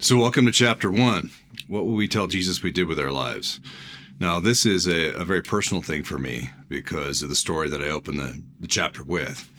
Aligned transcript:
So, 0.00 0.16
welcome 0.16 0.46
to 0.46 0.52
chapter 0.52 0.92
one. 0.92 1.32
What 1.66 1.84
will 1.84 1.94
we 1.94 2.06
tell 2.06 2.28
Jesus 2.28 2.62
we 2.62 2.70
did 2.70 2.86
with 2.86 3.00
our 3.00 3.10
lives? 3.10 3.58
Now, 4.20 4.38
this 4.38 4.64
is 4.64 4.86
a, 4.86 5.12
a 5.14 5.24
very 5.24 5.42
personal 5.42 5.82
thing 5.82 6.04
for 6.04 6.20
me 6.20 6.50
because 6.68 7.20
of 7.20 7.30
the 7.30 7.34
story 7.34 7.68
that 7.68 7.82
I 7.82 7.88
opened 7.88 8.20
the, 8.20 8.40
the 8.60 8.68
chapter 8.68 9.02
with, 9.02 9.50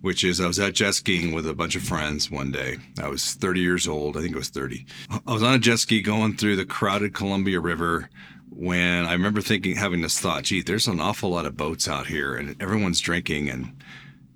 which 0.00 0.22
is 0.22 0.40
I 0.40 0.46
was 0.46 0.60
at 0.60 0.74
jet 0.74 0.94
skiing 0.94 1.34
with 1.34 1.44
a 1.44 1.54
bunch 1.54 1.74
of 1.74 1.82
friends 1.82 2.30
one 2.30 2.52
day. 2.52 2.76
I 3.02 3.08
was 3.08 3.34
30 3.34 3.58
years 3.58 3.88
old. 3.88 4.16
I 4.16 4.20
think 4.20 4.32
it 4.32 4.38
was 4.38 4.48
30. 4.48 4.86
I 5.26 5.32
was 5.32 5.42
on 5.42 5.54
a 5.54 5.58
jet 5.58 5.80
ski 5.80 6.02
going 6.02 6.36
through 6.36 6.54
the 6.54 6.64
crowded 6.64 7.12
Columbia 7.12 7.58
River 7.58 8.10
when 8.48 9.06
I 9.06 9.12
remember 9.12 9.40
thinking, 9.40 9.74
having 9.74 10.02
this 10.02 10.20
thought, 10.20 10.44
gee, 10.44 10.62
there's 10.62 10.86
an 10.86 11.00
awful 11.00 11.30
lot 11.30 11.46
of 11.46 11.56
boats 11.56 11.88
out 11.88 12.06
here 12.06 12.36
and 12.36 12.54
everyone's 12.62 13.00
drinking 13.00 13.50
and 13.50 13.72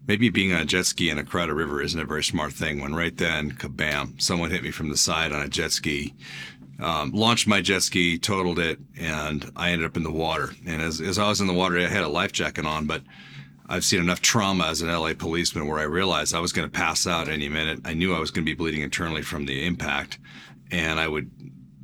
maybe 0.06 0.28
being 0.28 0.52
on 0.52 0.60
a 0.60 0.64
jet 0.64 0.86
ski 0.86 1.10
in 1.10 1.18
a 1.18 1.24
crowded 1.24 1.54
river 1.54 1.80
isn't 1.82 2.00
a 2.00 2.04
very 2.04 2.22
smart 2.22 2.52
thing 2.52 2.80
when 2.80 2.94
right 2.94 3.16
then, 3.16 3.52
kabam, 3.52 4.20
someone 4.20 4.50
hit 4.50 4.62
me 4.62 4.70
from 4.70 4.88
the 4.88 4.96
side 4.96 5.32
on 5.32 5.42
a 5.42 5.48
jet 5.48 5.72
ski. 5.72 6.14
Um, 6.80 7.12
launched 7.12 7.46
my 7.46 7.60
jet 7.60 7.82
ski, 7.82 8.18
totaled 8.18 8.58
it, 8.58 8.78
and 8.98 9.50
I 9.54 9.70
ended 9.70 9.86
up 9.86 9.96
in 9.96 10.02
the 10.02 10.10
water. 10.10 10.50
And 10.66 10.82
as, 10.82 11.00
as 11.00 11.18
I 11.18 11.28
was 11.28 11.40
in 11.40 11.46
the 11.46 11.52
water, 11.52 11.78
I 11.78 11.86
had 11.86 12.02
a 12.02 12.08
life 12.08 12.32
jacket 12.32 12.66
on, 12.66 12.86
but 12.86 13.02
I've 13.68 13.84
seen 13.84 14.00
enough 14.00 14.20
trauma 14.20 14.66
as 14.66 14.82
an 14.82 14.88
LA 14.88 15.14
policeman 15.14 15.68
where 15.68 15.78
I 15.78 15.84
realized 15.84 16.34
I 16.34 16.40
was 16.40 16.52
going 16.52 16.68
to 16.68 16.76
pass 16.76 17.06
out 17.06 17.28
any 17.28 17.48
minute. 17.48 17.80
I 17.84 17.94
knew 17.94 18.14
I 18.14 18.18
was 18.18 18.30
going 18.30 18.44
to 18.44 18.50
be 18.50 18.56
bleeding 18.56 18.82
internally 18.82 19.22
from 19.22 19.46
the 19.46 19.64
impact, 19.64 20.18
and 20.70 20.98
I 20.98 21.08
would 21.08 21.30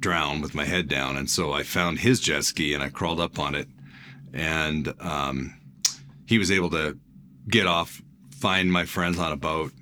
drown 0.01 0.41
with 0.41 0.55
my 0.55 0.65
head 0.65 0.89
down. 0.89 1.17
And 1.17 1.31
so 1.31 1.53
I 1.53 1.63
found 1.63 2.01
his 2.01 2.21
jet 2.21 2.45
ski 2.45 2.75
and 2.75 2.83
I 2.83 2.89
crawled 2.89 3.21
up 3.21 3.39
on 3.39 3.55
it, 3.55 3.69
and 4.33 4.93
um, 5.01 5.55
he 6.27 6.39
was 6.39 6.51
able 6.51 6.71
to 6.71 6.99
get 7.49 7.67
off 7.67 8.03
find 8.41 8.73
my 8.73 8.85
friends 8.87 9.19
on 9.19 9.33
a 9.33 9.37
boat, 9.37 9.73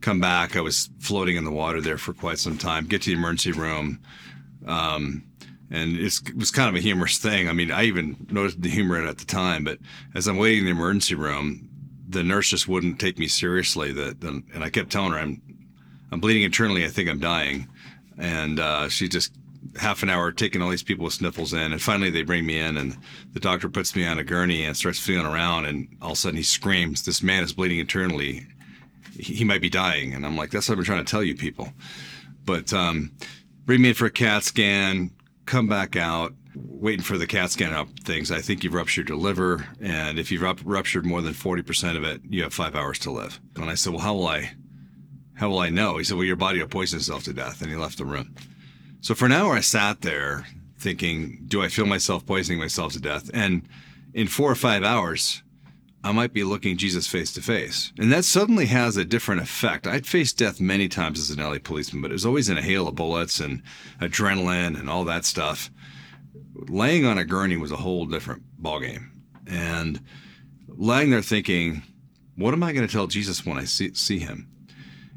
come 0.00 0.20
back. 0.20 0.56
I 0.56 0.60
was 0.60 0.90
floating 0.98 1.36
in 1.36 1.44
the 1.44 1.50
water 1.50 1.80
there 1.80 1.98
for 1.98 2.12
quite 2.12 2.38
some 2.38 2.58
time. 2.58 2.86
Get 2.86 3.02
to 3.02 3.10
the 3.10 3.16
emergency 3.16 3.52
room, 3.52 4.00
um, 4.66 5.24
and 5.70 5.96
it 5.96 6.20
was 6.36 6.50
kind 6.50 6.68
of 6.68 6.74
a 6.74 6.80
humorous 6.80 7.18
thing. 7.18 7.48
I 7.48 7.52
mean, 7.52 7.70
I 7.70 7.84
even 7.84 8.26
noticed 8.30 8.60
the 8.60 8.68
humor 8.68 8.98
in 8.98 9.06
it 9.06 9.10
at 9.10 9.18
the 9.18 9.24
time. 9.24 9.64
But 9.64 9.78
as 10.14 10.26
I'm 10.26 10.38
waiting 10.38 10.60
in 10.60 10.64
the 10.64 10.70
emergency 10.72 11.14
room, 11.14 11.68
the 12.08 12.24
nurse 12.24 12.50
just 12.50 12.66
wouldn't 12.66 12.98
take 12.98 13.18
me 13.18 13.28
seriously. 13.28 13.92
That 13.92 14.22
and 14.22 14.64
I 14.64 14.70
kept 14.70 14.90
telling 14.90 15.12
her 15.12 15.18
I'm 15.18 15.40
I'm 16.10 16.20
bleeding 16.20 16.42
internally. 16.42 16.84
I 16.84 16.88
think 16.88 17.08
I'm 17.08 17.20
dying, 17.20 17.68
and 18.18 18.58
uh, 18.58 18.88
she 18.88 19.08
just 19.08 19.32
half 19.76 20.02
an 20.02 20.10
hour 20.10 20.32
taking 20.32 20.62
all 20.62 20.70
these 20.70 20.82
people 20.82 21.04
with 21.04 21.14
sniffles 21.14 21.52
in, 21.52 21.72
and 21.72 21.80
finally 21.80 22.10
they 22.10 22.22
bring 22.22 22.46
me 22.46 22.58
in, 22.58 22.76
and 22.76 22.96
the 23.32 23.40
doctor 23.40 23.68
puts 23.68 23.94
me 23.94 24.06
on 24.06 24.18
a 24.18 24.24
gurney 24.24 24.64
and 24.64 24.76
starts 24.76 24.98
feeling 24.98 25.26
around, 25.26 25.66
and 25.66 25.88
all 26.00 26.12
of 26.12 26.14
a 26.14 26.16
sudden 26.16 26.36
he 26.36 26.42
screams, 26.42 27.04
"This 27.04 27.22
man 27.22 27.42
is 27.42 27.52
bleeding 27.52 27.78
internally. 27.78 28.46
He 29.18 29.44
might 29.44 29.60
be 29.60 29.70
dying." 29.70 30.14
And 30.14 30.24
I'm 30.24 30.36
like, 30.36 30.50
"That's 30.50 30.68
what 30.68 30.78
I'm 30.78 30.84
trying 30.84 31.04
to 31.04 31.10
tell 31.10 31.22
you, 31.22 31.34
people." 31.34 31.72
But 32.44 32.72
um, 32.72 33.12
bring 33.64 33.82
me 33.82 33.90
in 33.90 33.94
for 33.94 34.06
a 34.06 34.10
CAT 34.10 34.44
scan, 34.44 35.10
come 35.46 35.66
back 35.66 35.94
out, 35.94 36.34
waiting 36.54 37.04
for 37.04 37.18
the 37.18 37.26
CAT 37.26 37.50
scan 37.50 37.72
up 37.72 37.88
things. 38.04 38.32
I 38.32 38.40
think 38.40 38.64
you've 38.64 38.74
ruptured 38.74 39.08
your 39.08 39.18
liver, 39.18 39.66
and 39.80 40.18
if 40.18 40.32
you've 40.32 40.42
ruptured 40.64 41.04
more 41.04 41.22
than 41.22 41.34
40% 41.34 41.96
of 41.96 42.04
it, 42.04 42.22
you 42.28 42.42
have 42.42 42.54
five 42.54 42.74
hours 42.74 42.98
to 43.00 43.10
live. 43.10 43.40
And 43.56 43.70
I 43.70 43.74
said, 43.74 43.92
"Well, 43.92 44.02
how 44.02 44.14
will 44.14 44.28
I?" 44.28 44.54
How 45.40 45.48
will 45.48 45.60
I 45.60 45.70
know? 45.70 45.96
He 45.96 46.04
said, 46.04 46.18
Well, 46.18 46.26
your 46.26 46.36
body 46.36 46.60
will 46.60 46.68
poison 46.68 46.98
itself 46.98 47.24
to 47.24 47.32
death. 47.32 47.62
And 47.62 47.70
he 47.70 47.76
left 47.76 47.96
the 47.96 48.04
room. 48.04 48.34
So 49.00 49.14
for 49.14 49.26
an 49.26 49.32
hour, 49.32 49.54
I 49.54 49.60
sat 49.60 50.02
there 50.02 50.46
thinking, 50.78 51.44
do 51.46 51.62
I 51.62 51.68
feel 51.68 51.86
myself 51.86 52.26
poisoning 52.26 52.60
myself 52.60 52.92
to 52.92 53.00
death? 53.00 53.30
And 53.32 53.62
in 54.12 54.28
four 54.28 54.50
or 54.50 54.56
five 54.56 54.82
hours, 54.82 55.42
I 56.02 56.12
might 56.12 56.32
be 56.32 56.44
looking 56.44 56.76
Jesus 56.76 57.06
face 57.06 57.32
to 57.34 57.42
face. 57.42 57.92
And 57.98 58.12
that 58.12 58.24
suddenly 58.24 58.66
has 58.66 58.96
a 58.96 59.04
different 59.04 59.42
effect. 59.42 59.86
I'd 59.86 60.06
faced 60.06 60.38
death 60.38 60.60
many 60.60 60.88
times 60.88 61.18
as 61.18 61.30
an 61.30 61.42
LA 61.42 61.58
policeman, 61.62 62.00
but 62.00 62.10
it 62.10 62.14
was 62.14 62.26
always 62.26 62.48
in 62.48 62.58
a 62.58 62.62
hail 62.62 62.88
of 62.88 62.94
bullets 62.94 63.40
and 63.40 63.62
adrenaline 64.00 64.78
and 64.78 64.88
all 64.88 65.04
that 65.04 65.24
stuff. 65.24 65.70
Laying 66.54 67.04
on 67.04 67.18
a 67.18 67.24
gurney 67.24 67.56
was 67.56 67.72
a 67.72 67.76
whole 67.76 68.06
different 68.06 68.42
ballgame. 68.62 69.10
And 69.46 70.00
lying 70.68 71.10
there 71.10 71.22
thinking, 71.22 71.82
what 72.36 72.54
am 72.54 72.62
I 72.62 72.72
going 72.72 72.86
to 72.86 72.92
tell 72.92 73.06
Jesus 73.06 73.44
when 73.44 73.58
I 73.58 73.64
see, 73.64 73.92
see 73.94 74.18
him? 74.18 74.48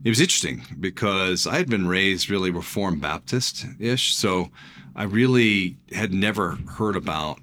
It 0.04 0.10
was 0.10 0.20
interesting 0.20 0.64
because 0.80 1.48
I 1.48 1.56
had 1.56 1.70
been 1.70 1.88
raised 1.88 2.30
really 2.30 2.52
Reformed 2.52 3.02
Baptist 3.02 3.66
ish. 3.80 4.16
So 4.16 4.50
I 4.96 5.04
really 5.04 5.78
had 5.94 6.14
never 6.14 6.58
heard 6.78 6.96
about 6.96 7.40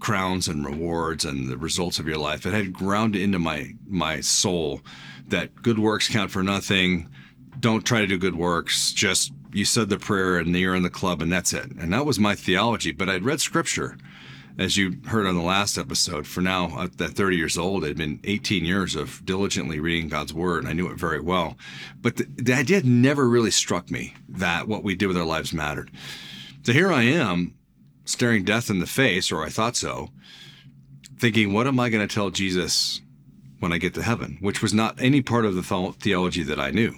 crowns 0.00 0.48
and 0.48 0.66
rewards 0.66 1.24
and 1.24 1.48
the 1.48 1.56
results 1.56 2.00
of 2.00 2.08
your 2.08 2.18
life. 2.18 2.44
It 2.44 2.52
had 2.52 2.72
ground 2.72 3.14
into 3.14 3.38
my 3.38 3.74
my 3.88 4.20
soul 4.20 4.82
that 5.28 5.54
good 5.62 5.78
works 5.78 6.08
count 6.08 6.32
for 6.32 6.42
nothing. 6.42 7.08
Don't 7.60 7.86
try 7.86 8.00
to 8.00 8.06
do 8.06 8.18
good 8.18 8.34
works. 8.34 8.92
Just 8.92 9.32
you 9.52 9.64
said 9.64 9.88
the 9.88 9.98
prayer 9.98 10.38
and 10.38 10.56
you're 10.56 10.74
in 10.74 10.82
the 10.82 10.90
club 10.90 11.22
and 11.22 11.32
that's 11.32 11.52
it. 11.52 11.70
And 11.70 11.92
that 11.92 12.04
was 12.04 12.18
my 12.18 12.34
theology. 12.34 12.90
But 12.90 13.08
I'd 13.08 13.24
read 13.24 13.40
scripture 13.40 13.96
as 14.58 14.76
you 14.76 14.96
heard 15.06 15.26
on 15.26 15.34
the 15.34 15.42
last 15.42 15.78
episode, 15.78 16.26
for 16.26 16.40
now 16.40 16.76
uh, 16.76 16.88
at 17.00 17.12
30 17.12 17.36
years 17.36 17.56
old, 17.56 17.84
it 17.84 17.88
had 17.88 17.96
been 17.96 18.20
18 18.24 18.64
years 18.64 18.94
of 18.94 19.24
diligently 19.24 19.80
reading 19.80 20.08
God's 20.08 20.34
word, 20.34 20.60
and 20.60 20.68
I 20.68 20.72
knew 20.72 20.88
it 20.90 20.98
very 20.98 21.20
well. 21.20 21.56
But 22.00 22.16
the, 22.16 22.24
the 22.36 22.54
idea 22.54 22.82
never 22.82 23.28
really 23.28 23.50
struck 23.50 23.90
me 23.90 24.14
that 24.28 24.68
what 24.68 24.84
we 24.84 24.94
did 24.94 25.06
with 25.06 25.16
our 25.16 25.24
lives 25.24 25.52
mattered. 25.52 25.90
So 26.64 26.72
here 26.72 26.92
I 26.92 27.02
am, 27.02 27.54
staring 28.04 28.44
death 28.44 28.68
in 28.68 28.78
the 28.78 28.86
face, 28.86 29.32
or 29.32 29.42
I 29.42 29.48
thought 29.48 29.76
so, 29.76 30.10
thinking, 31.18 31.52
what 31.52 31.66
am 31.66 31.80
I 31.80 31.88
going 31.88 32.06
to 32.06 32.14
tell 32.14 32.30
Jesus 32.30 33.00
when 33.60 33.72
I 33.72 33.78
get 33.78 33.94
to 33.94 34.02
heaven? 34.02 34.38
Which 34.40 34.60
was 34.60 34.74
not 34.74 35.00
any 35.00 35.22
part 35.22 35.44
of 35.44 35.54
the 35.54 35.94
theology 35.98 36.42
that 36.42 36.60
I 36.60 36.70
knew. 36.70 36.94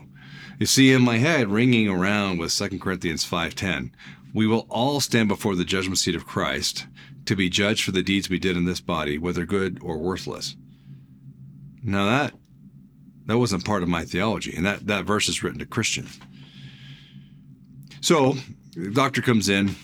You 0.59 0.67
see, 0.67 0.93
in 0.93 1.03
my 1.03 1.19
head, 1.19 1.49
ringing 1.49 1.89
around 1.89 2.39
with 2.39 2.57
2 2.57 2.79
Corinthians 2.79 3.29
5.10, 3.29 3.91
we 4.33 4.47
will 4.47 4.67
all 4.69 5.01
stand 5.01 5.29
before 5.29 5.57
the 5.57 5.65
judgment 5.65 5.99
seat 5.99 6.15
of 6.15 6.27
Christ 6.27 6.87
to 7.27 7.37
be 7.37 7.49
judged 7.49 7.85
for 7.85 7.93
the 7.93 8.03
deeds 8.03 8.29
we 8.29 8.39
did 8.39 8.57
in 8.57 8.65
this 8.65 8.81
body, 8.81 9.19
whether 9.19 9.47
good 9.47 9.79
or 9.83 9.99
worthless. 9.99 10.57
Now 11.83 12.07
that 12.07 12.35
that 13.27 13.39
wasn't 13.39 13.65
part 13.65 13.83
of 13.83 13.89
my 13.89 14.05
theology, 14.05 14.55
and 14.55 14.67
that, 14.67 14.87
that 14.87 15.07
verse 15.07 15.29
is 15.29 15.43
written 15.43 15.59
to 15.59 15.67
Christians. 15.67 16.21
So 18.03 18.35
the 18.77 18.91
doctor 18.91 19.23
comes 19.23 19.49
in 19.49 19.77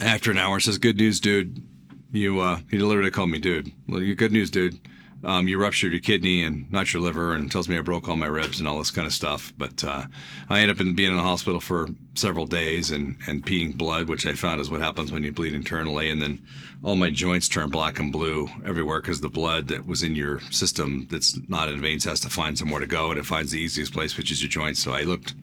after 0.00 0.32
an 0.32 0.38
hour 0.38 0.58
says, 0.58 0.78
Good 0.78 0.96
news, 0.96 1.20
dude. 1.20 1.62
You 2.10 2.40
uh 2.40 2.60
he 2.70 2.78
literally 2.78 3.10
called 3.10 3.30
me 3.30 3.38
dude. 3.38 3.72
Well, 3.88 4.00
good 4.14 4.32
news, 4.32 4.50
dude 4.50 4.78
um, 5.24 5.46
you 5.46 5.58
ruptured 5.58 5.92
your 5.92 6.00
kidney 6.00 6.42
and 6.42 6.70
not 6.72 6.92
your 6.92 7.02
liver, 7.02 7.32
and 7.32 7.50
tells 7.50 7.68
me 7.68 7.78
I 7.78 7.82
broke 7.82 8.08
all 8.08 8.16
my 8.16 8.26
ribs 8.26 8.58
and 8.58 8.68
all 8.68 8.78
this 8.78 8.90
kind 8.90 9.06
of 9.06 9.12
stuff. 9.12 9.52
But 9.56 9.84
uh, 9.84 10.04
I 10.48 10.60
ended 10.60 10.76
up 10.76 10.80
in, 10.80 10.94
being 10.94 11.10
in 11.10 11.16
the 11.16 11.22
hospital 11.22 11.60
for 11.60 11.88
several 12.14 12.46
days 12.46 12.90
and, 12.90 13.16
and 13.26 13.44
peeing 13.44 13.76
blood, 13.76 14.08
which 14.08 14.26
I 14.26 14.34
found 14.34 14.60
is 14.60 14.70
what 14.70 14.80
happens 14.80 15.12
when 15.12 15.22
you 15.22 15.32
bleed 15.32 15.54
internally. 15.54 16.10
And 16.10 16.20
then 16.20 16.42
all 16.82 16.96
my 16.96 17.10
joints 17.10 17.48
turn 17.48 17.70
black 17.70 17.98
and 17.98 18.12
blue 18.12 18.48
everywhere 18.64 19.00
because 19.00 19.20
the 19.20 19.28
blood 19.28 19.68
that 19.68 19.86
was 19.86 20.02
in 20.02 20.16
your 20.16 20.40
system 20.50 21.06
that's 21.10 21.38
not 21.48 21.68
in 21.68 21.80
veins 21.80 22.04
has 22.04 22.20
to 22.20 22.28
find 22.28 22.58
somewhere 22.58 22.80
to 22.80 22.86
go, 22.86 23.10
and 23.10 23.18
it 23.18 23.26
finds 23.26 23.52
the 23.52 23.60
easiest 23.60 23.92
place, 23.92 24.16
which 24.16 24.32
is 24.32 24.42
your 24.42 24.50
joints. 24.50 24.80
So 24.80 24.92
I 24.92 25.02
looked 25.02 25.34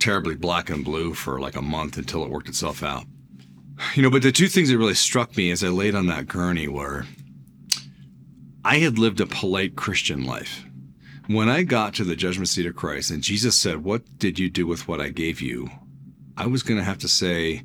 terribly 0.00 0.34
black 0.34 0.70
and 0.70 0.84
blue 0.84 1.14
for 1.14 1.40
like 1.40 1.56
a 1.56 1.62
month 1.62 1.98
until 1.98 2.24
it 2.24 2.30
worked 2.30 2.48
itself 2.48 2.82
out. 2.82 3.04
You 3.94 4.02
know, 4.02 4.10
but 4.10 4.22
the 4.22 4.32
two 4.32 4.48
things 4.48 4.70
that 4.70 4.78
really 4.78 4.94
struck 4.94 5.36
me 5.36 5.52
as 5.52 5.62
I 5.62 5.68
laid 5.68 5.94
on 5.94 6.06
that 6.06 6.26
gurney 6.26 6.66
were 6.66 7.06
I 8.64 8.78
had 8.78 8.98
lived 8.98 9.20
a 9.20 9.26
polite 9.26 9.76
Christian 9.76 10.24
life. 10.24 10.64
When 11.26 11.48
I 11.48 11.62
got 11.62 11.94
to 11.94 12.04
the 12.04 12.16
judgment 12.16 12.48
seat 12.48 12.66
of 12.66 12.74
Christ 12.74 13.10
and 13.10 13.22
Jesus 13.22 13.56
said, 13.56 13.84
What 13.84 14.18
did 14.18 14.38
you 14.38 14.50
do 14.50 14.66
with 14.66 14.88
what 14.88 15.00
I 15.00 15.10
gave 15.10 15.40
you? 15.40 15.70
I 16.36 16.46
was 16.46 16.62
going 16.62 16.78
to 16.78 16.84
have 16.84 16.98
to 16.98 17.08
say, 17.08 17.62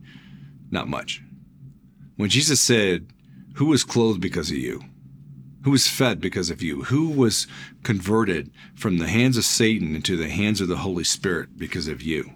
Not 0.69 0.87
much. 0.87 1.21
When 2.17 2.29
Jesus 2.29 2.61
said, 2.61 3.07
Who 3.55 3.65
was 3.65 3.83
clothed 3.83 4.21
because 4.21 4.51
of 4.51 4.57
you? 4.57 4.83
Who 5.63 5.71
was 5.71 5.87
fed 5.87 6.19
because 6.19 6.49
of 6.49 6.61
you? 6.61 6.83
Who 6.83 7.09
was 7.09 7.47
converted 7.83 8.51
from 8.75 8.97
the 8.97 9.07
hands 9.07 9.37
of 9.37 9.45
Satan 9.45 9.95
into 9.95 10.17
the 10.17 10.29
hands 10.29 10.59
of 10.59 10.67
the 10.67 10.77
Holy 10.77 11.05
Spirit 11.05 11.57
because 11.57 11.87
of 11.87 12.01
you? 12.01 12.31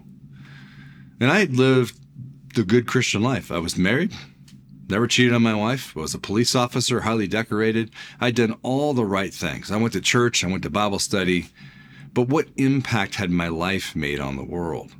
And 1.20 1.30
I 1.30 1.40
had 1.40 1.54
lived 1.54 1.98
the 2.54 2.64
good 2.64 2.86
Christian 2.86 3.22
life. 3.22 3.52
I 3.52 3.58
was 3.58 3.76
married, 3.76 4.14
Never 4.88 5.06
cheated 5.06 5.34
on 5.34 5.42
my 5.42 5.54
wife. 5.54 5.94
Was 5.94 6.14
a 6.14 6.18
police 6.18 6.54
officer, 6.54 7.00
highly 7.00 7.26
decorated. 7.26 7.90
I'd 8.20 8.34
done 8.34 8.56
all 8.62 8.94
the 8.94 9.04
right 9.04 9.32
things. 9.32 9.70
I 9.70 9.76
went 9.76 9.92
to 9.92 10.00
church. 10.00 10.42
I 10.42 10.48
went 10.48 10.62
to 10.62 10.70
Bible 10.70 10.98
study. 10.98 11.50
But 12.14 12.28
what 12.28 12.48
impact 12.56 13.16
had 13.16 13.30
my 13.30 13.48
life 13.48 13.94
made 13.94 14.18
on 14.18 14.36
the 14.36 14.44
world? 14.44 14.92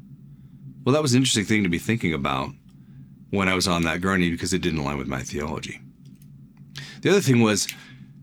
Well, 0.84 0.92
that 0.92 1.02
was 1.02 1.14
an 1.14 1.18
interesting 1.18 1.44
thing 1.44 1.62
to 1.62 1.68
be 1.68 1.78
thinking 1.78 2.12
about 2.12 2.50
when 3.30 3.48
I 3.48 3.54
was 3.54 3.66
on 3.66 3.82
that 3.82 4.00
gurney 4.00 4.30
because 4.30 4.52
it 4.52 4.62
didn't 4.62 4.80
align 4.80 4.98
with 4.98 5.08
my 5.08 5.22
theology. 5.22 5.80
The 7.00 7.10
other 7.10 7.20
thing 7.20 7.40
was 7.40 7.66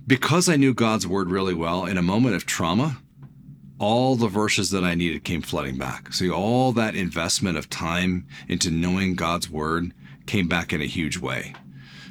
because 0.07 0.47
I 0.47 0.55
knew 0.55 0.73
God's 0.73 1.07
word 1.07 1.31
really 1.31 1.53
well, 1.53 1.85
in 1.85 1.97
a 1.97 2.03
moment 2.03 2.35
of 2.35 2.45
trauma, 2.45 2.97
all 3.79 4.15
the 4.15 4.27
verses 4.27 4.69
that 4.71 4.83
I 4.83 4.95
needed 4.95 5.23
came 5.23 5.41
flooding 5.41 5.77
back. 5.77 6.13
See, 6.13 6.29
all 6.29 6.71
that 6.73 6.95
investment 6.95 7.57
of 7.57 7.69
time 7.69 8.27
into 8.47 8.71
knowing 8.71 9.15
God's 9.15 9.49
word 9.49 9.93
came 10.25 10.47
back 10.47 10.73
in 10.73 10.81
a 10.81 10.85
huge 10.85 11.17
way. 11.17 11.53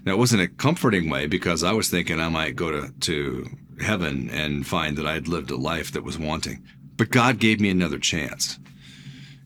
Now, 0.05 0.13
it 0.13 0.19
wasn't 0.19 0.43
a 0.43 0.49
comforting 0.49 1.09
way 1.09 1.27
because 1.27 1.65
I 1.65 1.73
was 1.73 1.89
thinking 1.89 2.21
I 2.21 2.29
might 2.29 2.57
go 2.57 2.71
to, 2.71 2.93
to 2.93 3.47
heaven 3.81 4.29
and 4.31 4.67
find 4.67 4.97
that 4.99 5.07
I 5.07 5.15
had 5.15 5.29
lived 5.29 5.51
a 5.51 5.57
life 5.57 5.93
that 5.93 6.05
was 6.05 6.19
wanting. 6.19 6.63
But 6.97 7.11
God 7.11 7.39
gave 7.39 7.61
me 7.61 7.71
another 7.71 7.99
chance. 7.99 8.59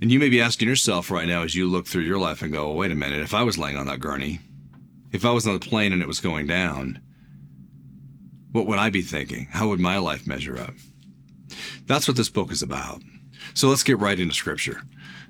And 0.00 0.12
you 0.12 0.18
may 0.18 0.28
be 0.28 0.40
asking 0.40 0.68
yourself 0.68 1.10
right 1.10 1.26
now 1.26 1.42
as 1.42 1.54
you 1.54 1.68
look 1.68 1.86
through 1.86 2.02
your 2.02 2.18
life 2.18 2.42
and 2.42 2.52
go, 2.52 2.68
well, 2.68 2.76
wait 2.76 2.92
a 2.92 2.96
minute, 2.96 3.20
if 3.20 3.34
I 3.34 3.42
was 3.42 3.58
laying 3.58 3.76
on 3.76 3.86
that 3.86 4.00
gurney, 4.00 4.40
if 5.12 5.24
I 5.24 5.30
was 5.30 5.46
on 5.46 5.54
the 5.54 5.60
plane 5.60 5.92
and 5.92 6.02
it 6.02 6.08
was 6.08 6.20
going 6.20 6.46
down, 6.46 7.00
what 8.52 8.66
would 8.66 8.78
I 8.78 8.90
be 8.90 9.02
thinking? 9.02 9.48
How 9.50 9.68
would 9.68 9.80
my 9.80 9.98
life 9.98 10.26
measure 10.26 10.58
up? 10.58 10.74
That's 11.86 12.06
what 12.06 12.16
this 12.16 12.28
book 12.28 12.52
is 12.52 12.62
about. 12.62 13.02
So 13.54 13.68
let's 13.68 13.82
get 13.82 13.98
right 13.98 14.18
into 14.18 14.34
scripture. 14.34 14.82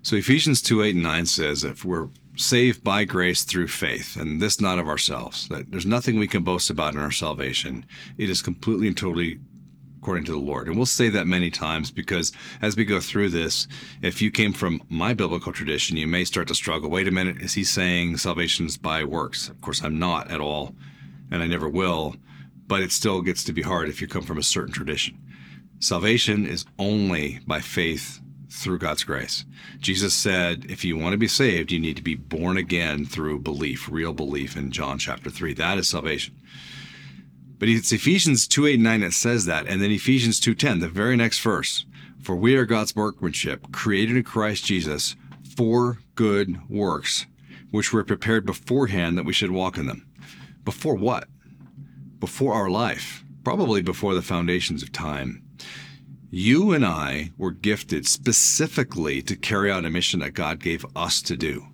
So 0.09 0.17
Ephesians 0.17 0.63
2 0.63 0.85
8 0.85 0.95
and 0.95 1.03
9 1.03 1.27
says, 1.27 1.65
if 1.65 1.85
we're 1.85 2.09
saved 2.35 2.83
by 2.83 3.05
grace 3.05 3.45
through 3.45 3.69
faith, 3.69 4.17
and 4.17 4.41
this 4.41 4.59
not 4.59 4.79
of 4.79 4.89
ourselves, 4.89 5.47
that 5.49 5.71
there's 5.71 5.85
nothing 5.85 6.19
we 6.19 6.27
can 6.27 6.43
boast 6.43 6.71
about 6.71 6.95
in 6.95 6.99
our 6.99 7.11
salvation, 7.11 7.85
it 8.17 8.31
is 8.31 8.41
completely 8.41 8.87
and 8.87 8.97
totally 8.97 9.39
according 9.99 10.25
to 10.25 10.33
the 10.33 10.39
Lord. 10.39 10.67
And 10.67 10.79
we'll 10.79 10.87
say 10.87 11.11
that 11.11 11.27
many 11.27 11.51
times 11.51 11.91
because 11.91 12.33
as 12.63 12.75
we 12.75 12.87
go 12.87 13.01
through 13.01 13.29
this, 13.29 13.69
if 14.01 14.23
you 14.23 14.31
came 14.31 14.55
from 14.55 14.81
my 14.89 15.13
biblical 15.13 15.53
tradition, 15.53 15.99
you 15.99 16.07
may 16.07 16.25
start 16.25 16.49
to 16.49 16.55
struggle. 16.55 16.89
Wait 16.89 17.07
a 17.07 17.11
minute, 17.11 17.43
is 17.43 17.53
he 17.53 17.63
saying 17.63 18.17
salvation 18.17 18.65
is 18.65 18.79
by 18.79 19.05
works? 19.05 19.51
Of 19.51 19.61
course, 19.61 19.85
I'm 19.85 19.99
not 19.99 20.31
at 20.31 20.41
all, 20.41 20.75
and 21.31 21.43
I 21.43 21.47
never 21.47 21.69
will, 21.69 22.17
but 22.67 22.81
it 22.81 22.93
still 22.93 23.21
gets 23.21 23.45
to 23.45 23.53
be 23.53 23.61
hard 23.61 23.91
if 23.91 24.01
you 24.01 24.09
come 24.09 24.23
from 24.23 24.39
a 24.39 24.43
certain 24.43 24.73
tradition. 24.73 25.21
Salvation 25.81 26.47
is 26.47 26.65
only 26.79 27.41
by 27.47 27.61
faith 27.61 28.23
through 28.51 28.79
God's 28.79 29.05
grace. 29.05 29.45
Jesus 29.79 30.15
said, 30.15 30.67
if 30.69 30.85
you 30.85 30.97
want 30.97 31.13
to 31.13 31.19
be 31.19 31.29
saved, 31.29 31.71
you 31.71 31.79
need 31.79 31.97
to 31.97 32.03
be 32.03 32.15
born 32.15 32.57
again 32.57 33.05
through 33.05 33.41
belief, 33.41 33.89
real 33.91 34.13
belief 34.13 34.57
in 34.57 34.71
John 34.71 34.99
chapter 34.99 35.31
3. 35.31 35.55
That 35.55 35.79
is 35.79 35.89
salvation. 35.89 36.35
But 37.59 37.69
it's 37.69 37.93
Ephesians 37.93 38.47
2 38.47 38.67
8 38.67 38.81
9 38.81 39.01
that 39.01 39.13
says 39.13 39.45
that. 39.47 39.67
And 39.67 39.83
then 39.83 39.91
Ephesians 39.91 40.39
2 40.41 40.55
10, 40.55 40.81
the 40.81 40.89
very 40.89 41.17
next 41.17 41.41
verse. 41.41 41.85
For 42.23 42.37
we 42.37 42.57
are 42.57 42.65
God's 42.65 42.95
workmanship, 42.95 43.73
created 43.73 44.17
in 44.17 44.23
Christ 44.23 44.65
Jesus 44.65 45.17
for 45.57 45.99
good 46.15 46.69
works, 46.69 47.27
which 47.71 47.93
were 47.93 48.05
prepared 48.05 48.47
beforehand 48.47 49.19
that 49.19 49.25
we 49.25 49.33
should 49.33 49.51
walk 49.51 49.77
in 49.77 49.87
them. 49.87 50.07
Before 50.65 50.95
what? 50.95 51.29
Before 52.21 52.55
our 52.55 52.71
life, 52.71 53.25
probably 53.45 53.83
before 53.83 54.15
the 54.15 54.23
foundations 54.23 54.83
of 54.83 54.93
time. 54.93 55.48
You 56.31 56.73
and 56.73 56.85
I 56.85 57.33
were 57.39 57.53
gifted 57.53 58.07
specifically 58.07 59.23
to 59.23 59.35
carry 59.35 59.71
out 59.71 59.87
a 59.87 59.91
mission 59.91 60.21
that 60.21 60.35
God 60.35 60.61
gave 60.61 60.85
us 60.95 61.23
to 61.23 61.37
do. 61.37 61.69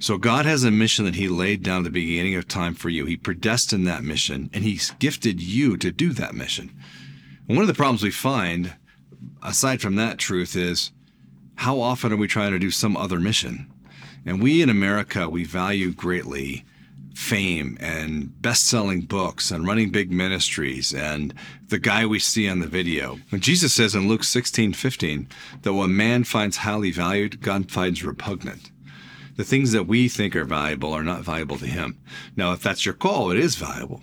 So 0.00 0.18
God 0.18 0.46
has 0.46 0.64
a 0.64 0.70
mission 0.70 1.04
that 1.04 1.14
he 1.14 1.28
laid 1.28 1.62
down 1.62 1.78
at 1.78 1.84
the 1.84 1.90
beginning 1.90 2.34
of 2.34 2.48
time 2.48 2.74
for 2.74 2.88
you. 2.88 3.04
He 3.04 3.16
predestined 3.16 3.86
that 3.86 4.02
mission 4.02 4.50
and 4.52 4.64
he's 4.64 4.92
gifted 4.98 5.40
you 5.40 5.76
to 5.76 5.92
do 5.92 6.12
that 6.14 6.34
mission. 6.34 6.74
And 7.46 7.56
one 7.56 7.62
of 7.62 7.68
the 7.68 7.74
problems 7.74 8.02
we 8.02 8.10
find, 8.10 8.74
aside 9.42 9.80
from 9.80 9.96
that 9.96 10.18
truth, 10.18 10.56
is 10.56 10.90
how 11.56 11.80
often 11.80 12.12
are 12.12 12.16
we 12.16 12.26
trying 12.26 12.52
to 12.52 12.58
do 12.58 12.70
some 12.70 12.96
other 12.96 13.20
mission? 13.20 13.70
And 14.26 14.42
we 14.42 14.62
in 14.62 14.70
America, 14.70 15.28
we 15.28 15.44
value 15.44 15.92
greatly 15.92 16.64
fame 17.20 17.76
and 17.80 18.40
best-selling 18.40 19.02
books 19.02 19.50
and 19.50 19.66
running 19.66 19.90
big 19.90 20.10
ministries 20.10 20.94
and 20.94 21.34
the 21.68 21.78
guy 21.78 22.06
we 22.06 22.18
see 22.18 22.48
on 22.48 22.60
the 22.60 22.66
video. 22.66 23.18
When 23.28 23.42
Jesus 23.42 23.74
says 23.74 23.94
in 23.94 24.08
Luke 24.08 24.24
16, 24.24 24.72
15, 24.72 25.28
that 25.60 25.74
when 25.74 25.94
man 25.94 26.24
finds 26.24 26.56
highly 26.56 26.90
valued, 26.90 27.42
God 27.42 27.70
finds 27.70 28.02
repugnant. 28.02 28.70
The 29.36 29.44
things 29.44 29.72
that 29.72 29.86
we 29.86 30.08
think 30.08 30.34
are 30.34 30.46
valuable 30.46 30.94
are 30.94 31.04
not 31.04 31.20
valuable 31.20 31.58
to 31.58 31.66
him. 31.66 32.00
Now, 32.36 32.52
if 32.52 32.62
that's 32.62 32.86
your 32.86 32.94
call, 32.94 33.30
it 33.30 33.38
is 33.38 33.54
valuable. 33.54 34.00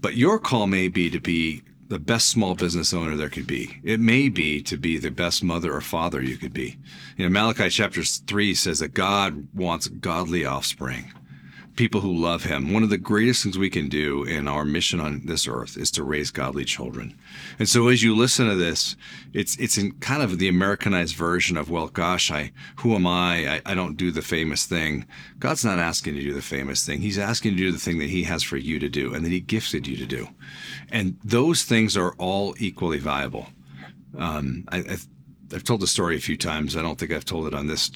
But 0.00 0.16
your 0.16 0.40
call 0.40 0.66
may 0.66 0.88
be 0.88 1.10
to 1.10 1.20
be 1.20 1.62
the 1.88 2.00
best 2.00 2.28
small 2.28 2.56
business 2.56 2.92
owner 2.92 3.16
there 3.16 3.30
could 3.30 3.46
be. 3.46 3.80
It 3.84 4.00
may 4.00 4.28
be 4.28 4.60
to 4.62 4.76
be 4.76 4.98
the 4.98 5.10
best 5.10 5.44
mother 5.44 5.72
or 5.72 5.80
father 5.80 6.20
you 6.20 6.36
could 6.36 6.52
be. 6.52 6.76
You 7.16 7.24
know, 7.24 7.30
Malachi 7.30 7.70
chapter 7.70 8.02
3 8.02 8.54
says 8.54 8.80
that 8.80 8.94
God 8.94 9.46
wants 9.54 9.86
godly 9.86 10.44
offspring 10.44 11.12
people 11.76 12.00
who 12.00 12.12
love 12.12 12.44
him. 12.44 12.72
One 12.72 12.82
of 12.82 12.90
the 12.90 12.98
greatest 12.98 13.42
things 13.42 13.56
we 13.56 13.70
can 13.70 13.88
do 13.88 14.24
in 14.24 14.46
our 14.46 14.64
mission 14.64 15.00
on 15.00 15.22
this 15.24 15.48
earth 15.48 15.76
is 15.76 15.90
to 15.92 16.02
raise 16.02 16.30
godly 16.30 16.64
children. 16.64 17.18
And 17.58 17.68
so 17.68 17.88
as 17.88 18.02
you 18.02 18.14
listen 18.14 18.48
to 18.48 18.54
this, 18.54 18.96
it's 19.32 19.56
it's 19.56 19.78
in 19.78 19.92
kind 19.92 20.22
of 20.22 20.38
the 20.38 20.48
Americanized 20.48 21.16
version 21.16 21.56
of, 21.56 21.70
well, 21.70 21.88
gosh, 21.88 22.30
I 22.30 22.52
who 22.76 22.94
am 22.94 23.06
I? 23.06 23.54
I, 23.54 23.62
I 23.66 23.74
don't 23.74 23.96
do 23.96 24.10
the 24.10 24.22
famous 24.22 24.66
thing. 24.66 25.06
God's 25.38 25.64
not 25.64 25.78
asking 25.78 26.16
you 26.16 26.22
to 26.22 26.28
do 26.28 26.34
the 26.34 26.42
famous 26.42 26.84
thing. 26.84 27.00
He's 27.00 27.18
asking 27.18 27.52
you 27.52 27.58
to 27.58 27.64
do 27.64 27.72
the 27.72 27.78
thing 27.78 27.98
that 27.98 28.10
he 28.10 28.24
has 28.24 28.42
for 28.42 28.56
you 28.56 28.78
to 28.78 28.88
do 28.88 29.14
and 29.14 29.24
that 29.24 29.32
he 29.32 29.40
gifted 29.40 29.86
you 29.86 29.96
to 29.96 30.06
do. 30.06 30.28
And 30.90 31.16
those 31.24 31.62
things 31.62 31.96
are 31.96 32.14
all 32.18 32.54
equally 32.58 32.98
valuable. 32.98 33.46
Um, 34.18 34.64
I, 34.68 34.78
I've, 34.78 35.06
I've 35.54 35.64
told 35.64 35.80
the 35.80 35.86
story 35.86 36.16
a 36.16 36.20
few 36.20 36.36
times. 36.36 36.76
I 36.76 36.82
don't 36.82 36.98
think 36.98 37.12
I've 37.12 37.24
told 37.24 37.46
it 37.46 37.54
on 37.54 37.66
this 37.66 37.90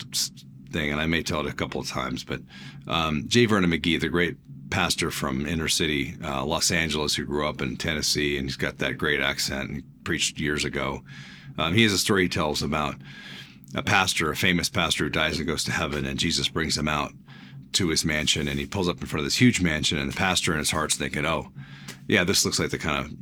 thing, 0.77 0.93
and 0.93 1.01
I 1.01 1.07
may 1.07 1.23
tell 1.23 1.41
it 1.41 1.53
a 1.53 1.57
couple 1.57 1.81
of 1.81 1.89
times, 1.89 2.23
but 2.23 2.41
um, 2.87 3.25
J. 3.27 3.47
Vernon 3.47 3.71
McGee, 3.71 4.01
the 4.01 4.09
great 4.09 4.37
pastor 4.71 5.11
from 5.11 5.47
inner 5.47 5.69
city 5.69 6.15
uh, 6.23 6.45
Los 6.45 6.71
Angeles 6.71 7.15
who 7.15 7.25
grew 7.25 7.49
up 7.49 7.63
in 7.63 7.77
Tennessee, 7.77 8.37
and 8.37 8.47
he's 8.47 8.57
got 8.57 8.79
that 8.79 8.99
great 8.99 9.21
accent 9.21 9.71
and 9.71 10.05
preached 10.05 10.39
years 10.39 10.65
ago. 10.65 11.03
Um, 11.59 11.75
he 11.75 11.83
has 11.85 11.93
a 11.93 11.99
story 11.99 12.25
he 12.25 12.29
tells 12.29 12.63
about 12.63 12.97
a 13.75 13.83
pastor, 13.83 14.31
a 14.31 14.37
famous 14.37 14.69
pastor 14.69 15.05
who 15.05 15.11
dies 15.11 15.39
and 15.39 15.47
goes 15.47 15.65
to 15.65 15.73
heaven, 15.73 16.05
and 16.05 16.19
Jesus 16.19 16.49
brings 16.49 16.77
him 16.77 16.89
out 16.89 17.13
to 17.73 17.89
his 17.89 18.05
mansion, 18.05 18.49
and 18.49 18.59
he 18.59 18.67
pulls 18.67 18.89
up 18.89 19.01
in 19.01 19.07
front 19.07 19.21
of 19.21 19.27
this 19.27 19.41
huge 19.41 19.61
mansion, 19.61 19.99
and 19.99 20.13
the 20.13 20.17
pastor 20.17 20.53
in 20.53 20.59
his 20.59 20.71
heart's 20.71 20.97
thinking, 20.97 21.25
"Oh, 21.25 21.53
yeah, 22.07 22.25
this 22.25 22.45
looks 22.45 22.59
like 22.59 22.71
the 22.71 22.79
kind 22.79 23.05
of 23.05 23.13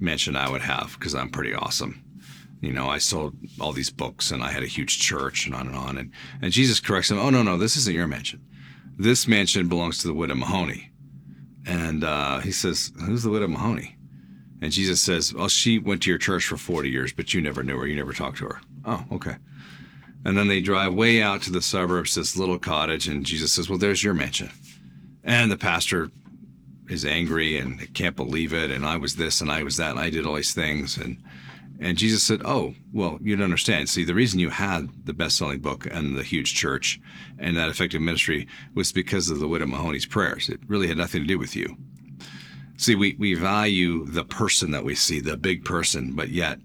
mansion 0.00 0.36
I 0.36 0.50
would 0.50 0.62
have 0.62 0.96
because 0.98 1.14
I'm 1.14 1.30
pretty 1.30 1.54
awesome." 1.54 2.02
You 2.62 2.72
know, 2.72 2.88
I 2.88 2.98
sold 2.98 3.34
all 3.60 3.72
these 3.72 3.90
books 3.90 4.30
and 4.30 4.42
I 4.42 4.52
had 4.52 4.62
a 4.62 4.68
huge 4.68 5.00
church 5.00 5.46
and 5.46 5.54
on 5.54 5.66
and 5.66 5.76
on. 5.76 5.98
And, 5.98 6.12
and 6.40 6.52
Jesus 6.52 6.78
corrects 6.78 7.10
him, 7.10 7.18
oh, 7.18 7.28
no, 7.28 7.42
no, 7.42 7.58
this 7.58 7.76
isn't 7.76 7.94
your 7.94 8.06
mansion. 8.06 8.40
This 8.96 9.26
mansion 9.26 9.68
belongs 9.68 9.98
to 9.98 10.06
the 10.06 10.14
widow 10.14 10.36
Mahoney. 10.36 10.92
And 11.66 12.04
uh, 12.04 12.38
he 12.38 12.52
says, 12.52 12.92
who's 13.04 13.24
the 13.24 13.30
widow 13.30 13.48
Mahoney? 13.48 13.96
And 14.60 14.70
Jesus 14.70 15.00
says, 15.00 15.34
well, 15.34 15.48
she 15.48 15.80
went 15.80 16.02
to 16.02 16.10
your 16.10 16.20
church 16.20 16.46
for 16.46 16.56
40 16.56 16.88
years, 16.88 17.12
but 17.12 17.34
you 17.34 17.40
never 17.40 17.64
knew 17.64 17.76
her. 17.78 17.86
You 17.86 17.96
never 17.96 18.12
talked 18.12 18.38
to 18.38 18.46
her. 18.46 18.60
Oh, 18.84 19.04
okay. 19.10 19.36
And 20.24 20.38
then 20.38 20.46
they 20.46 20.60
drive 20.60 20.94
way 20.94 21.20
out 21.20 21.42
to 21.42 21.50
the 21.50 21.60
suburbs, 21.60 22.14
this 22.14 22.36
little 22.36 22.60
cottage, 22.60 23.08
and 23.08 23.26
Jesus 23.26 23.52
says, 23.52 23.68
well, 23.68 23.78
there's 23.78 24.04
your 24.04 24.14
mansion. 24.14 24.50
And 25.24 25.50
the 25.50 25.56
pastor 25.56 26.10
is 26.88 27.04
angry 27.04 27.58
and 27.58 27.92
can't 27.92 28.14
believe 28.14 28.52
it. 28.52 28.70
And 28.70 28.86
I 28.86 28.98
was 28.98 29.16
this 29.16 29.40
and 29.40 29.50
I 29.50 29.64
was 29.64 29.78
that 29.78 29.90
and 29.90 29.98
I 29.98 30.10
did 30.10 30.26
all 30.26 30.34
these 30.34 30.54
things. 30.54 30.96
And 30.96 31.20
and 31.82 31.98
Jesus 31.98 32.22
said, 32.22 32.42
Oh, 32.44 32.74
well, 32.92 33.18
you 33.20 33.34
don't 33.34 33.44
understand. 33.44 33.88
See, 33.88 34.04
the 34.04 34.14
reason 34.14 34.38
you 34.38 34.50
had 34.50 34.88
the 35.04 35.12
best 35.12 35.36
selling 35.36 35.58
book 35.58 35.86
and 35.90 36.16
the 36.16 36.22
huge 36.22 36.54
church 36.54 37.00
and 37.38 37.56
that 37.56 37.68
effective 37.68 38.00
ministry 38.00 38.46
was 38.74 38.92
because 38.92 39.28
of 39.28 39.40
the 39.40 39.48
widow 39.48 39.66
Mahoney's 39.66 40.06
prayers. 40.06 40.48
It 40.48 40.60
really 40.68 40.86
had 40.86 40.96
nothing 40.96 41.22
to 41.22 41.26
do 41.26 41.38
with 41.38 41.56
you. 41.56 41.76
See, 42.76 42.94
we, 42.94 43.16
we 43.18 43.34
value 43.34 44.06
the 44.06 44.24
person 44.24 44.70
that 44.70 44.84
we 44.84 44.94
see, 44.94 45.20
the 45.20 45.36
big 45.36 45.64
person, 45.64 46.12
but 46.14 46.28
yet 46.28 46.58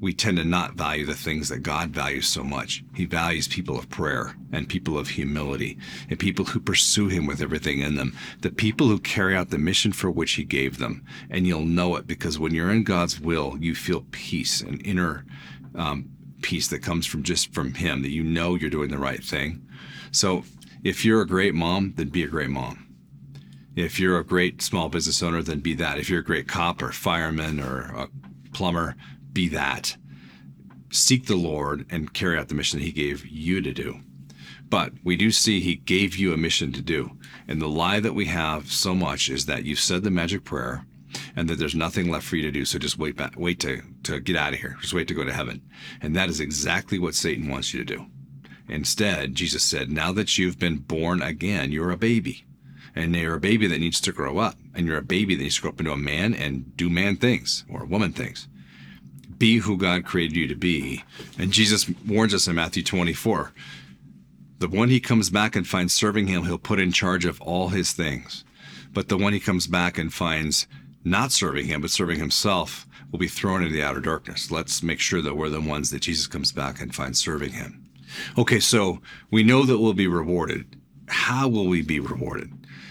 we 0.00 0.12
tend 0.12 0.36
to 0.36 0.44
not 0.44 0.74
value 0.74 1.06
the 1.06 1.14
things 1.14 1.48
that 1.48 1.60
God 1.60 1.90
values 1.90 2.26
so 2.26 2.42
much. 2.42 2.84
He 2.94 3.06
values 3.06 3.48
people 3.48 3.78
of 3.78 3.88
prayer 3.88 4.36
and 4.52 4.68
people 4.68 4.98
of 4.98 5.08
humility 5.08 5.78
and 6.10 6.18
people 6.18 6.44
who 6.44 6.60
pursue 6.60 7.08
Him 7.08 7.26
with 7.26 7.40
everything 7.40 7.80
in 7.80 7.94
them, 7.94 8.16
the 8.40 8.50
people 8.50 8.88
who 8.88 8.98
carry 8.98 9.36
out 9.36 9.50
the 9.50 9.58
mission 9.58 9.92
for 9.92 10.10
which 10.10 10.32
He 10.32 10.44
gave 10.44 10.78
them. 10.78 11.04
And 11.30 11.46
you'll 11.46 11.64
know 11.64 11.96
it 11.96 12.06
because 12.06 12.38
when 12.38 12.54
you're 12.54 12.70
in 12.70 12.84
God's 12.84 13.20
will, 13.20 13.56
you 13.60 13.74
feel 13.74 14.06
peace 14.10 14.60
and 14.60 14.84
inner 14.86 15.24
um, 15.74 16.10
peace 16.42 16.68
that 16.68 16.82
comes 16.82 17.06
from 17.06 17.22
just 17.22 17.54
from 17.54 17.74
Him, 17.74 18.02
that 18.02 18.10
you 18.10 18.22
know 18.22 18.54
you're 18.54 18.70
doing 18.70 18.90
the 18.90 18.98
right 18.98 19.24
thing. 19.24 19.66
So 20.10 20.44
if 20.82 21.04
you're 21.04 21.22
a 21.22 21.26
great 21.26 21.54
mom, 21.54 21.94
then 21.96 22.08
be 22.08 22.22
a 22.22 22.28
great 22.28 22.50
mom. 22.50 22.80
If 23.74 23.98
you're 23.98 24.18
a 24.18 24.24
great 24.24 24.62
small 24.62 24.88
business 24.88 25.22
owner, 25.22 25.42
then 25.42 25.60
be 25.60 25.74
that. 25.74 25.98
If 25.98 26.08
you're 26.08 26.20
a 26.20 26.24
great 26.24 26.46
cop 26.46 26.82
or 26.82 26.92
fireman 26.92 27.58
or 27.58 27.80
a 27.80 28.08
plumber, 28.52 28.94
be 29.34 29.48
that. 29.48 29.96
Seek 30.90 31.26
the 31.26 31.36
Lord 31.36 31.86
and 31.90 32.14
carry 32.14 32.38
out 32.38 32.48
the 32.48 32.54
mission 32.54 32.78
that 32.78 32.86
He 32.86 32.92
gave 32.92 33.26
you 33.26 33.60
to 33.60 33.72
do. 33.72 34.00
But 34.70 34.92
we 35.02 35.16
do 35.16 35.30
see 35.30 35.60
He 35.60 35.74
gave 35.74 36.16
you 36.16 36.32
a 36.32 36.38
mission 36.38 36.72
to 36.72 36.80
do. 36.80 37.18
And 37.46 37.60
the 37.60 37.68
lie 37.68 38.00
that 38.00 38.14
we 38.14 38.26
have 38.26 38.70
so 38.70 38.94
much 38.94 39.28
is 39.28 39.46
that 39.46 39.64
you've 39.64 39.80
said 39.80 40.04
the 40.04 40.10
magic 40.10 40.44
prayer 40.44 40.86
and 41.36 41.48
that 41.48 41.58
there's 41.58 41.74
nothing 41.74 42.10
left 42.10 42.26
for 42.26 42.36
you 42.36 42.42
to 42.42 42.50
do. 42.50 42.64
So 42.64 42.78
just 42.78 42.98
wait 42.98 43.16
back, 43.16 43.34
wait 43.36 43.60
to, 43.60 43.82
to 44.04 44.20
get 44.20 44.36
out 44.36 44.54
of 44.54 44.60
here. 44.60 44.76
Just 44.80 44.94
wait 44.94 45.08
to 45.08 45.14
go 45.14 45.24
to 45.24 45.32
heaven. 45.32 45.62
And 46.00 46.14
that 46.16 46.28
is 46.28 46.40
exactly 46.40 46.98
what 46.98 47.14
Satan 47.14 47.48
wants 47.48 47.74
you 47.74 47.84
to 47.84 47.96
do. 47.96 48.06
Instead, 48.68 49.34
Jesus 49.34 49.62
said, 49.62 49.90
now 49.90 50.12
that 50.12 50.38
you've 50.38 50.58
been 50.58 50.78
born 50.78 51.20
again, 51.20 51.70
you're 51.70 51.90
a 51.90 51.96
baby. 51.96 52.46
And 52.96 53.14
you're 53.14 53.34
a 53.34 53.40
baby 53.40 53.66
that 53.66 53.80
needs 53.80 54.00
to 54.00 54.12
grow 54.12 54.38
up. 54.38 54.54
And 54.74 54.86
you're 54.86 54.98
a 54.98 55.02
baby 55.02 55.34
that 55.34 55.42
needs 55.42 55.56
to 55.56 55.62
grow 55.62 55.70
up 55.70 55.80
into 55.80 55.92
a 55.92 55.96
man 55.96 56.34
and 56.34 56.76
do 56.76 56.88
man 56.88 57.16
things 57.16 57.64
or 57.68 57.84
woman 57.84 58.12
things 58.12 58.48
be 59.38 59.58
who 59.58 59.76
God 59.76 60.04
created 60.04 60.36
you 60.36 60.46
to 60.48 60.54
be. 60.54 61.04
And 61.38 61.52
Jesus 61.52 61.88
warns 62.06 62.34
us 62.34 62.46
in 62.46 62.54
Matthew 62.54 62.82
24 62.82 63.52
the 64.64 64.68
one 64.68 64.88
he 64.88 64.98
comes 64.98 65.28
back 65.28 65.56
and 65.56 65.66
finds 65.66 65.92
serving 65.92 66.26
him, 66.26 66.44
he'll 66.44 66.56
put 66.56 66.80
in 66.80 66.90
charge 66.90 67.26
of 67.26 67.40
all 67.42 67.68
his 67.68 67.92
things. 67.92 68.44
But 68.92 69.10
the 69.10 69.18
one 69.18 69.34
he 69.34 69.40
comes 69.40 69.66
back 69.66 69.98
and 69.98 70.10
finds 70.10 70.66
not 71.04 71.32
serving 71.32 71.66
him, 71.66 71.82
but 71.82 71.90
serving 71.90 72.18
himself, 72.18 72.86
will 73.10 73.18
be 73.18 73.28
thrown 73.28 73.62
into 73.62 73.74
the 73.74 73.82
outer 73.82 74.00
darkness. 74.00 74.50
Let's 74.50 74.82
make 74.82 75.00
sure 75.00 75.20
that 75.20 75.36
we're 75.36 75.50
the 75.50 75.60
ones 75.60 75.90
that 75.90 76.00
Jesus 76.00 76.26
comes 76.26 76.50
back 76.50 76.80
and 76.80 76.94
finds 76.94 77.20
serving 77.20 77.52
him. 77.52 77.84
Okay, 78.38 78.58
so 78.58 79.00
we 79.30 79.42
know 79.42 79.64
that 79.64 79.78
we'll 79.78 79.92
be 79.92 80.06
rewarded. 80.06 80.80
How 81.08 81.46
will 81.46 81.66
we 81.66 81.82
be 81.82 82.00
rewarded? 82.00 82.50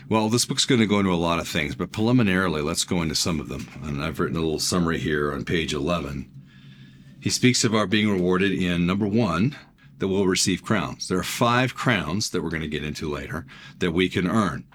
Well, 0.09 0.29
this 0.29 0.45
book's 0.45 0.65
going 0.65 0.81
to 0.81 0.85
go 0.85 1.00
into 1.00 1.12
a 1.12 1.15
lot 1.15 1.39
of 1.39 1.47
things, 1.47 1.73
but 1.73 1.91
preliminarily, 1.91 2.62
let's 2.62 2.83
go 2.83 3.01
into 3.01 3.15
some 3.15 3.39
of 3.39 3.50
them. 3.50 3.67
And 3.81 4.03
I've 4.03 4.19
written 4.19 4.38
a 4.38 4.41
little 4.41 4.59
summary 4.59 5.00
here 5.00 5.33
on 5.33 5.43
page 5.43 5.73
11. 5.73 6.29
He 7.23 7.29
speaks 7.29 7.63
of 7.63 7.73
our 7.73 7.87
being 7.87 8.09
rewarded 8.09 8.51
in 8.51 8.85
number 8.85 9.07
one, 9.07 9.55
that 9.99 10.09
we'll 10.09 10.27
receive 10.27 10.61
crowns. 10.61 11.07
There 11.07 11.17
are 11.17 11.23
five 11.23 11.73
crowns 11.73 12.29
that 12.31 12.43
we're 12.43 12.49
going 12.49 12.63
to 12.63 12.67
get 12.67 12.83
into 12.83 13.09
later 13.09 13.45
that 13.79 13.93
we 13.93 14.09
can 14.09 14.29
earn. 14.29 14.65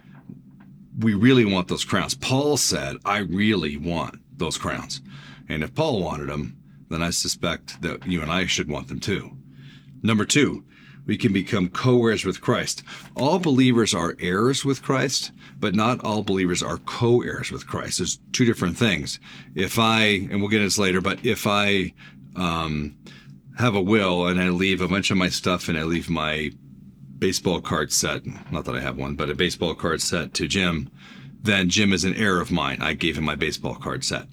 We 0.98 1.12
really 1.12 1.44
want 1.44 1.68
those 1.68 1.84
crowns. 1.84 2.14
Paul 2.14 2.56
said, 2.56 2.96
I 3.04 3.18
really 3.18 3.76
want 3.76 4.22
those 4.38 4.56
crowns. 4.56 5.02
And 5.46 5.62
if 5.62 5.74
Paul 5.74 6.02
wanted 6.02 6.30
them, 6.30 6.56
then 6.88 7.02
I 7.02 7.10
suspect 7.10 7.82
that 7.82 8.06
you 8.06 8.22
and 8.22 8.32
I 8.32 8.46
should 8.46 8.70
want 8.70 8.88
them 8.88 9.00
too. 9.00 9.36
Number 10.02 10.24
two, 10.24 10.64
we 11.04 11.18
can 11.18 11.34
become 11.34 11.68
co 11.68 12.06
heirs 12.06 12.24
with 12.24 12.40
Christ. 12.40 12.82
All 13.14 13.38
believers 13.38 13.92
are 13.92 14.16
heirs 14.18 14.64
with 14.64 14.82
Christ, 14.82 15.32
but 15.60 15.74
not 15.74 16.02
all 16.02 16.22
believers 16.22 16.62
are 16.62 16.78
co 16.78 17.20
heirs 17.20 17.52
with 17.52 17.66
Christ. 17.66 17.98
There's 17.98 18.20
two 18.32 18.46
different 18.46 18.78
things. 18.78 19.20
If 19.54 19.78
I, 19.78 20.28
and 20.30 20.40
we'll 20.40 20.50
get 20.50 20.62
into 20.62 20.66
this 20.66 20.78
later, 20.78 21.02
but 21.02 21.24
if 21.24 21.46
I 21.46 21.92
um, 22.36 22.96
have 23.58 23.74
a 23.74 23.80
will 23.80 24.26
and 24.26 24.40
I 24.40 24.50
leave 24.50 24.80
a 24.80 24.88
bunch 24.88 25.10
of 25.10 25.16
my 25.16 25.28
stuff 25.28 25.68
and 25.68 25.78
I 25.78 25.82
leave 25.82 26.08
my 26.08 26.50
baseball 27.18 27.60
card 27.60 27.92
set, 27.92 28.22
not 28.52 28.64
that 28.64 28.76
I 28.76 28.80
have 28.80 28.96
one, 28.96 29.16
but 29.16 29.30
a 29.30 29.34
baseball 29.34 29.74
card 29.74 30.00
set 30.00 30.34
to 30.34 30.46
Jim, 30.46 30.90
then 31.40 31.68
Jim 31.68 31.92
is 31.92 32.04
an 32.04 32.14
heir 32.14 32.40
of 32.40 32.50
mine. 32.50 32.78
I 32.80 32.94
gave 32.94 33.18
him 33.18 33.24
my 33.24 33.34
baseball 33.34 33.74
card 33.74 34.04
set. 34.04 34.26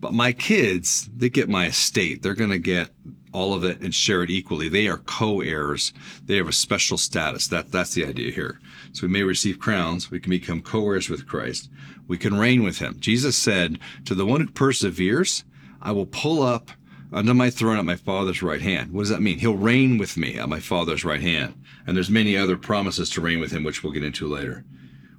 But 0.00 0.12
my 0.12 0.32
kids, 0.32 1.08
they 1.14 1.28
get 1.28 1.48
my 1.48 1.66
estate. 1.66 2.22
They're 2.22 2.34
going 2.34 2.50
to 2.50 2.58
get 2.58 2.90
all 3.32 3.54
of 3.54 3.64
it 3.64 3.80
and 3.80 3.94
share 3.94 4.22
it 4.22 4.30
equally. 4.30 4.68
They 4.68 4.88
are 4.88 4.98
co-heirs. 4.98 5.92
They 6.24 6.36
have 6.36 6.48
a 6.48 6.52
special 6.52 6.98
status. 6.98 7.46
That 7.46 7.70
that's 7.70 7.94
the 7.94 8.04
idea 8.04 8.32
here. 8.32 8.60
So 8.92 9.06
we 9.06 9.12
may 9.12 9.22
receive 9.22 9.58
crowns. 9.58 10.10
We 10.10 10.20
can 10.20 10.30
become 10.30 10.60
co-heirs 10.60 11.08
with 11.08 11.26
Christ. 11.26 11.70
We 12.08 12.18
can 12.18 12.38
reign 12.38 12.62
with 12.62 12.78
him. 12.78 12.96
Jesus 12.98 13.36
said, 13.36 13.78
to 14.04 14.14
the 14.14 14.26
one 14.26 14.40
who 14.40 14.48
perseveres, 14.48 15.44
I 15.80 15.92
will 15.92 16.06
pull 16.06 16.42
up 16.42 16.72
under 17.12 17.34
my 17.34 17.50
throne 17.50 17.78
at 17.78 17.84
my 17.84 17.96
father's 17.96 18.42
right 18.42 18.60
hand. 18.60 18.92
What 18.92 19.02
does 19.02 19.10
that 19.10 19.20
mean? 19.20 19.38
He'll 19.38 19.56
reign 19.56 19.98
with 19.98 20.16
me 20.16 20.38
at 20.38 20.48
my 20.48 20.60
father's 20.60 21.04
right 21.04 21.20
hand. 21.20 21.54
And 21.86 21.96
there's 21.96 22.10
many 22.10 22.36
other 22.36 22.56
promises 22.56 23.10
to 23.10 23.20
reign 23.20 23.40
with 23.40 23.52
him, 23.52 23.64
which 23.64 23.82
we'll 23.82 23.92
get 23.92 24.04
into 24.04 24.26
later. 24.26 24.64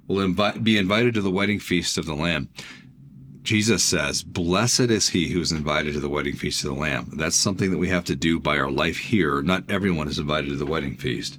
We'll 0.06 0.32
be 0.62 0.76
invited 0.76 1.14
to 1.14 1.22
the 1.22 1.30
wedding 1.30 1.60
feast 1.60 1.96
of 1.96 2.06
the 2.06 2.14
Lamb. 2.14 2.48
Jesus 3.42 3.84
says, 3.84 4.22
Blessed 4.22 4.80
is 4.80 5.10
he 5.10 5.28
who 5.28 5.40
is 5.40 5.52
invited 5.52 5.92
to 5.94 6.00
the 6.00 6.08
wedding 6.08 6.34
feast 6.34 6.64
of 6.64 6.74
the 6.74 6.80
Lamb. 6.80 7.10
That's 7.16 7.36
something 7.36 7.70
that 7.70 7.78
we 7.78 7.88
have 7.88 8.04
to 8.04 8.16
do 8.16 8.40
by 8.40 8.58
our 8.58 8.70
life 8.70 8.96
here. 8.96 9.42
Not 9.42 9.70
everyone 9.70 10.08
is 10.08 10.18
invited 10.18 10.48
to 10.48 10.56
the 10.56 10.66
wedding 10.66 10.96
feast. 10.96 11.38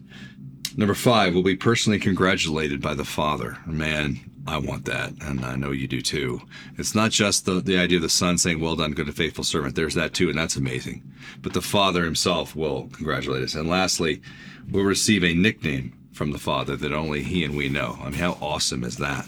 Number 0.78 0.94
five, 0.94 1.34
we'll 1.34 1.44
be 1.44 1.56
personally 1.56 2.00
congratulated 2.00 2.82
by 2.82 2.94
the 2.94 3.06
Father. 3.06 3.58
Man, 3.66 4.20
I 4.48 4.58
want 4.58 4.86
that, 4.86 5.14
and 5.22 5.44
I 5.44 5.56
know 5.56 5.72
you 5.72 5.88
do 5.88 6.02
too. 6.02 6.42
It's 6.78 6.94
not 6.94 7.12
just 7.12 7.46
the, 7.46 7.62
the 7.62 7.78
idea 7.78 7.98
of 7.98 8.04
the 8.04 8.10
Son 8.10 8.38
saying, 8.38 8.60
Well 8.60 8.76
done, 8.76 8.92
good 8.92 9.08
and 9.08 9.16
faithful 9.16 9.44
servant. 9.44 9.76
There's 9.76 9.96
that 9.96 10.14
too, 10.14 10.30
and 10.30 10.38
that's 10.38 10.56
amazing. 10.56 11.04
But 11.42 11.54
the 11.54 11.62
Father 11.62 12.04
himself 12.04 12.56
will 12.56 12.88
congratulate 12.94 13.44
us. 13.44 13.56
And 13.56 13.70
lastly, 13.70 14.22
we'll 14.70 14.84
receive 14.84 15.24
a 15.24 15.34
nickname 15.34 15.98
from 16.14 16.32
the 16.32 16.38
Father 16.38 16.76
that 16.76 16.94
only 16.94 17.24
he 17.24 17.44
and 17.44 17.58
we 17.58 17.70
know. 17.70 17.98
I 18.02 18.06
mean, 18.06 18.20
how 18.20 18.38
awesome 18.40 18.84
is 18.84 18.98
that? 18.98 19.26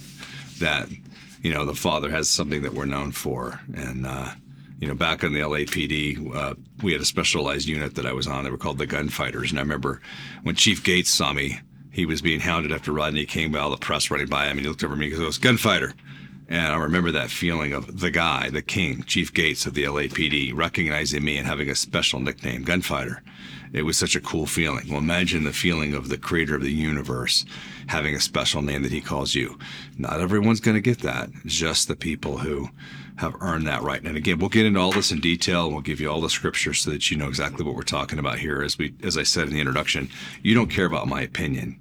That 0.59 0.89
you 1.41 1.53
know, 1.53 1.65
the 1.65 1.75
father 1.75 2.09
has 2.09 2.29
something 2.29 2.61
that 2.63 2.73
we're 2.73 2.85
known 2.85 3.11
for. 3.11 3.61
And, 3.73 4.05
uh, 4.05 4.31
you 4.79 4.87
know, 4.87 4.93
back 4.93 5.23
in 5.23 5.33
the 5.33 5.39
LAPD, 5.39 6.35
uh, 6.35 6.55
we 6.83 6.91
had 6.91 7.01
a 7.01 7.05
specialized 7.05 7.67
unit 7.67 7.95
that 7.95 8.05
I 8.05 8.13
was 8.13 8.27
on. 8.27 8.43
They 8.43 8.51
were 8.51 8.57
called 8.57 8.77
the 8.77 8.85
Gunfighters. 8.85 9.51
And 9.51 9.59
I 9.59 9.61
remember 9.61 10.01
when 10.43 10.55
Chief 10.55 10.83
Gates 10.83 11.09
saw 11.09 11.33
me, 11.33 11.59
he 11.97 12.05
was 12.05 12.21
being 12.21 12.39
hounded 12.39 12.71
after 12.71 12.91
Rodney 12.91 13.25
King 13.25 13.51
by 13.51 13.57
all 13.57 13.71
the 13.71 13.75
press 13.75 14.11
running 14.11 14.27
by 14.27 14.45
him. 14.45 14.51
And 14.51 14.59
he 14.59 14.67
looked 14.67 14.83
over 14.83 14.93
at 14.93 14.99
me 14.99 15.07
and 15.07 15.17
goes, 15.17 15.39
Gunfighter. 15.39 15.95
And 16.47 16.67
I 16.67 16.77
remember 16.77 17.09
that 17.09 17.31
feeling 17.31 17.73
of 17.73 18.01
the 18.01 18.11
guy, 18.11 18.51
the 18.51 18.61
king, 18.61 19.01
Chief 19.01 19.33
Gates 19.33 19.65
of 19.65 19.73
the 19.73 19.85
LAPD, 19.85 20.55
recognizing 20.55 21.25
me 21.25 21.37
and 21.37 21.47
having 21.47 21.71
a 21.71 21.75
special 21.75 22.19
nickname, 22.19 22.63
Gunfighter. 22.63 23.23
It 23.73 23.81
was 23.81 23.97
such 23.97 24.15
a 24.15 24.21
cool 24.21 24.45
feeling. 24.45 24.87
Well, 24.87 24.99
imagine 24.99 25.43
the 25.43 25.51
feeling 25.51 25.95
of 25.95 26.07
the 26.07 26.19
creator 26.19 26.53
of 26.55 26.61
the 26.61 26.71
universe 26.71 27.45
having 27.87 28.13
a 28.13 28.19
special 28.19 28.61
name 28.61 28.83
that 28.83 28.91
he 28.91 29.01
calls 29.01 29.33
you. 29.33 29.57
Not 29.97 30.21
everyone's 30.21 30.61
going 30.61 30.75
to 30.75 30.81
get 30.81 30.99
that. 30.99 31.31
Just 31.47 31.87
the 31.87 31.95
people 31.95 32.37
who 32.37 32.69
have 33.15 33.35
earned 33.41 33.65
that 33.65 33.81
right. 33.81 34.03
And 34.03 34.15
again, 34.15 34.37
we'll 34.37 34.49
get 34.49 34.67
into 34.67 34.79
all 34.79 34.91
this 34.91 35.11
in 35.11 35.19
detail 35.19 35.71
we'll 35.71 35.81
give 35.81 35.99
you 35.99 36.11
all 36.11 36.21
the 36.21 36.29
scriptures 36.29 36.81
so 36.81 36.91
that 36.91 37.09
you 37.09 37.17
know 37.17 37.27
exactly 37.27 37.65
what 37.65 37.73
we're 37.73 37.81
talking 37.81 38.19
about 38.19 38.37
here. 38.37 38.61
As 38.61 38.77
we, 38.77 38.93
as 39.01 39.17
I 39.17 39.23
said 39.23 39.47
in 39.47 39.53
the 39.55 39.59
introduction, 39.59 40.09
you 40.43 40.53
don't 40.53 40.69
care 40.69 40.85
about 40.85 41.07
my 41.07 41.23
opinion. 41.23 41.79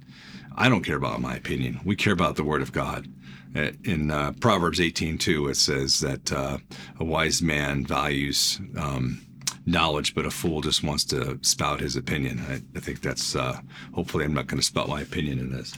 I 0.57 0.69
don't 0.69 0.83
care 0.83 0.97
about 0.97 1.21
my 1.21 1.35
opinion. 1.35 1.79
We 1.85 1.95
care 1.95 2.13
about 2.13 2.35
the 2.35 2.43
word 2.43 2.63
of 2.63 2.71
God. 2.71 3.07
Uh, 3.55 3.71
in 3.85 4.11
uh, 4.11 4.33
Proverbs 4.39 4.79
18:2, 4.79 5.51
it 5.51 5.57
says 5.57 5.99
that 5.99 6.31
uh, 6.31 6.57
a 6.99 7.05
wise 7.05 7.41
man 7.41 7.85
values 7.85 8.59
um, 8.77 9.21
knowledge, 9.65 10.15
but 10.15 10.25
a 10.25 10.31
fool 10.31 10.61
just 10.61 10.83
wants 10.83 11.03
to 11.05 11.39
spout 11.43 11.79
his 11.79 11.95
opinion. 11.95 12.43
I, 12.49 12.61
I 12.75 12.81
think 12.81 13.01
that's 13.01 13.35
uh, 13.35 13.59
hopefully 13.93 14.25
I'm 14.25 14.33
not 14.33 14.47
going 14.47 14.59
to 14.59 14.65
spout 14.65 14.89
my 14.89 15.01
opinion 15.01 15.39
in 15.39 15.51
this. 15.51 15.73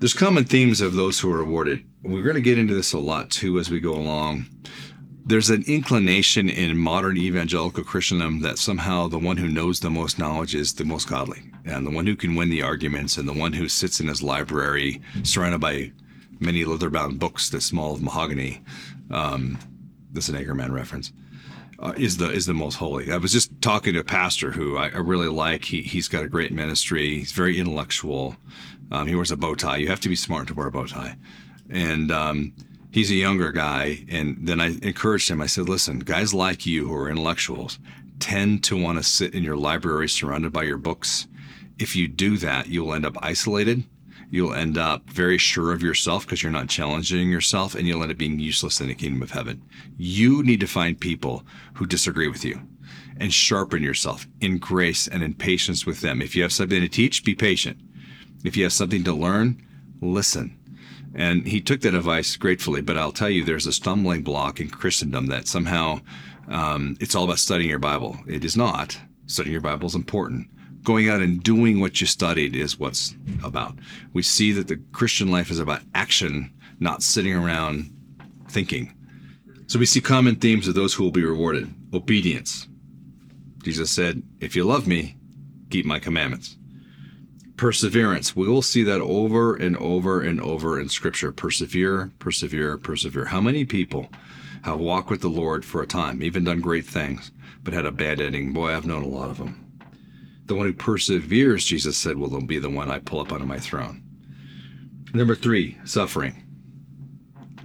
There's 0.00 0.14
common 0.14 0.44
themes 0.44 0.80
of 0.80 0.94
those 0.94 1.20
who 1.20 1.32
are 1.32 1.40
awarded. 1.40 1.84
We're 2.02 2.24
going 2.24 2.34
to 2.34 2.40
get 2.40 2.58
into 2.58 2.74
this 2.74 2.92
a 2.92 2.98
lot 2.98 3.30
too 3.30 3.60
as 3.60 3.70
we 3.70 3.78
go 3.78 3.94
along. 3.94 4.46
There's 5.24 5.50
an 5.50 5.64
inclination 5.66 6.48
in 6.48 6.76
modern 6.76 7.16
evangelical 7.16 7.84
Christendom 7.84 8.40
that 8.40 8.58
somehow 8.58 9.06
the 9.06 9.18
one 9.18 9.36
who 9.36 9.48
knows 9.48 9.80
the 9.80 9.90
most 9.90 10.18
knowledge 10.18 10.54
is 10.54 10.74
the 10.74 10.84
most 10.84 11.08
godly, 11.08 11.42
and 11.64 11.86
the 11.86 11.90
one 11.90 12.06
who 12.06 12.16
can 12.16 12.34
win 12.34 12.50
the 12.50 12.62
arguments, 12.62 13.16
and 13.16 13.28
the 13.28 13.32
one 13.32 13.52
who 13.52 13.68
sits 13.68 14.00
in 14.00 14.08
his 14.08 14.22
library 14.22 15.00
surrounded 15.22 15.60
by 15.60 15.92
many 16.40 16.64
leather-bound 16.64 17.20
books 17.20 17.50
that 17.50 17.60
smell 17.60 17.92
of 17.92 18.02
mahogany. 18.02 18.62
Um, 19.10 19.58
this 20.12 20.28
is 20.28 20.34
an 20.34 20.44
Anchorman 20.44 20.72
reference 20.72 21.12
uh, 21.82 21.92
is 21.96 22.16
the 22.16 22.30
is 22.30 22.46
the 22.46 22.54
most 22.54 22.76
holy. 22.76 23.12
I 23.12 23.16
was 23.16 23.32
just 23.32 23.60
talking 23.60 23.94
to 23.94 24.00
a 24.00 24.04
pastor 24.04 24.52
who 24.52 24.76
I, 24.76 24.86
I 24.86 24.98
really 24.98 25.28
like. 25.28 25.64
He 25.64 25.82
he's 25.82 26.08
got 26.08 26.24
a 26.24 26.28
great 26.28 26.52
ministry. 26.52 27.18
He's 27.18 27.32
very 27.32 27.58
intellectual. 27.58 28.36
Um, 28.92 29.08
he 29.08 29.14
wears 29.14 29.32
a 29.32 29.36
bow 29.36 29.54
tie. 29.54 29.78
You 29.78 29.88
have 29.88 30.00
to 30.00 30.08
be 30.08 30.16
smart 30.16 30.48
to 30.48 30.54
wear 30.54 30.68
a 30.68 30.70
bow 30.70 30.86
tie, 30.86 31.16
and 31.68 32.12
um, 32.12 32.52
he's 32.92 33.10
a 33.10 33.16
younger 33.16 33.50
guy. 33.50 34.04
And 34.08 34.38
then 34.46 34.60
I 34.60 34.76
encouraged 34.82 35.30
him. 35.30 35.42
I 35.42 35.46
said, 35.46 35.68
"Listen, 35.68 35.98
guys 35.98 36.32
like 36.32 36.66
you 36.66 36.86
who 36.86 36.94
are 36.94 37.10
intellectuals 37.10 37.78
tend 38.20 38.62
to 38.64 38.80
want 38.80 38.98
to 38.98 39.02
sit 39.02 39.34
in 39.34 39.42
your 39.42 39.56
library 39.56 40.08
surrounded 40.08 40.52
by 40.52 40.62
your 40.62 40.78
books. 40.78 41.26
If 41.78 41.96
you 41.96 42.06
do 42.06 42.36
that, 42.38 42.68
you'll 42.68 42.94
end 42.94 43.06
up 43.06 43.16
isolated." 43.20 43.84
you'll 44.32 44.54
end 44.54 44.78
up 44.78 45.10
very 45.10 45.36
sure 45.36 45.72
of 45.72 45.82
yourself 45.82 46.24
because 46.24 46.42
you're 46.42 46.50
not 46.50 46.66
challenging 46.66 47.28
yourself 47.28 47.74
and 47.74 47.86
you'll 47.86 48.02
end 48.02 48.10
up 48.10 48.16
being 48.16 48.40
useless 48.40 48.80
in 48.80 48.88
the 48.88 48.94
kingdom 48.94 49.22
of 49.22 49.30
heaven. 49.30 49.62
You 49.98 50.42
need 50.42 50.58
to 50.60 50.66
find 50.66 50.98
people 50.98 51.44
who 51.74 51.84
disagree 51.84 52.28
with 52.28 52.42
you 52.42 52.58
and 53.18 53.32
sharpen 53.32 53.82
yourself 53.82 54.26
in 54.40 54.56
grace 54.56 55.06
and 55.06 55.22
in 55.22 55.34
patience 55.34 55.84
with 55.84 56.00
them. 56.00 56.22
If 56.22 56.34
you 56.34 56.42
have 56.42 56.52
something 56.52 56.80
to 56.80 56.88
teach, 56.88 57.24
be 57.24 57.34
patient. 57.34 57.78
If 58.42 58.56
you 58.56 58.62
have 58.64 58.72
something 58.72 59.04
to 59.04 59.12
learn, 59.12 59.62
listen. 60.00 60.58
And 61.14 61.46
he 61.46 61.60
took 61.60 61.80
that 61.82 61.94
advice 61.94 62.36
gratefully, 62.36 62.80
but 62.80 62.96
I'll 62.96 63.12
tell 63.12 63.28
you, 63.28 63.44
there's 63.44 63.66
a 63.66 63.72
stumbling 63.72 64.22
block 64.22 64.60
in 64.60 64.70
Christendom 64.70 65.26
that 65.26 65.46
somehow 65.46 66.00
um, 66.48 66.96
it's 67.00 67.14
all 67.14 67.24
about 67.24 67.38
studying 67.38 67.70
your 67.70 67.78
Bible. 67.78 68.16
It 68.26 68.44
is 68.44 68.56
not. 68.56 68.98
Studying 69.26 69.52
your 69.52 69.60
Bible 69.60 69.86
is 69.86 69.94
important 69.94 70.48
going 70.82 71.08
out 71.08 71.20
and 71.20 71.42
doing 71.42 71.80
what 71.80 72.00
you 72.00 72.06
studied 72.06 72.56
is 72.56 72.78
what's 72.78 73.14
about. 73.44 73.78
We 74.12 74.22
see 74.22 74.52
that 74.52 74.68
the 74.68 74.80
Christian 74.92 75.30
life 75.30 75.50
is 75.50 75.58
about 75.58 75.82
action, 75.94 76.52
not 76.80 77.02
sitting 77.02 77.34
around 77.34 77.90
thinking. 78.48 78.94
So 79.66 79.78
we 79.78 79.86
see 79.86 80.00
common 80.00 80.36
themes 80.36 80.68
of 80.68 80.74
those 80.74 80.94
who 80.94 81.04
will 81.04 81.12
be 81.12 81.24
rewarded 81.24 81.72
obedience. 81.94 82.68
Jesus 83.62 83.90
said, 83.90 84.22
If 84.40 84.56
you 84.56 84.64
love 84.64 84.86
me, 84.86 85.16
keep 85.70 85.86
my 85.86 85.98
commandments. 85.98 86.56
Perseverance. 87.62 88.34
We 88.34 88.48
will 88.48 88.60
see 88.60 88.82
that 88.82 89.00
over 89.00 89.54
and 89.54 89.76
over 89.76 90.20
and 90.20 90.40
over 90.40 90.80
in 90.80 90.88
Scripture. 90.88 91.30
Persevere, 91.30 92.10
persevere, 92.18 92.76
persevere. 92.76 93.26
How 93.26 93.40
many 93.40 93.64
people 93.64 94.08
have 94.64 94.80
walked 94.80 95.10
with 95.10 95.20
the 95.20 95.28
Lord 95.28 95.64
for 95.64 95.80
a 95.80 95.86
time, 95.86 96.24
even 96.24 96.42
done 96.42 96.60
great 96.60 96.84
things, 96.84 97.30
but 97.62 97.72
had 97.72 97.86
a 97.86 97.92
bad 97.92 98.20
ending? 98.20 98.52
Boy, 98.52 98.74
I've 98.74 98.84
known 98.84 99.04
a 99.04 99.08
lot 99.08 99.30
of 99.30 99.38
them. 99.38 99.64
The 100.46 100.56
one 100.56 100.66
who 100.66 100.72
perseveres, 100.72 101.64
Jesus 101.64 101.96
said, 101.96 102.18
will 102.18 102.40
be 102.40 102.58
the 102.58 102.68
one 102.68 102.90
I 102.90 102.98
pull 102.98 103.20
up 103.20 103.30
onto 103.30 103.46
my 103.46 103.60
throne. 103.60 104.02
Number 105.14 105.36
three, 105.36 105.78
suffering. 105.84 106.42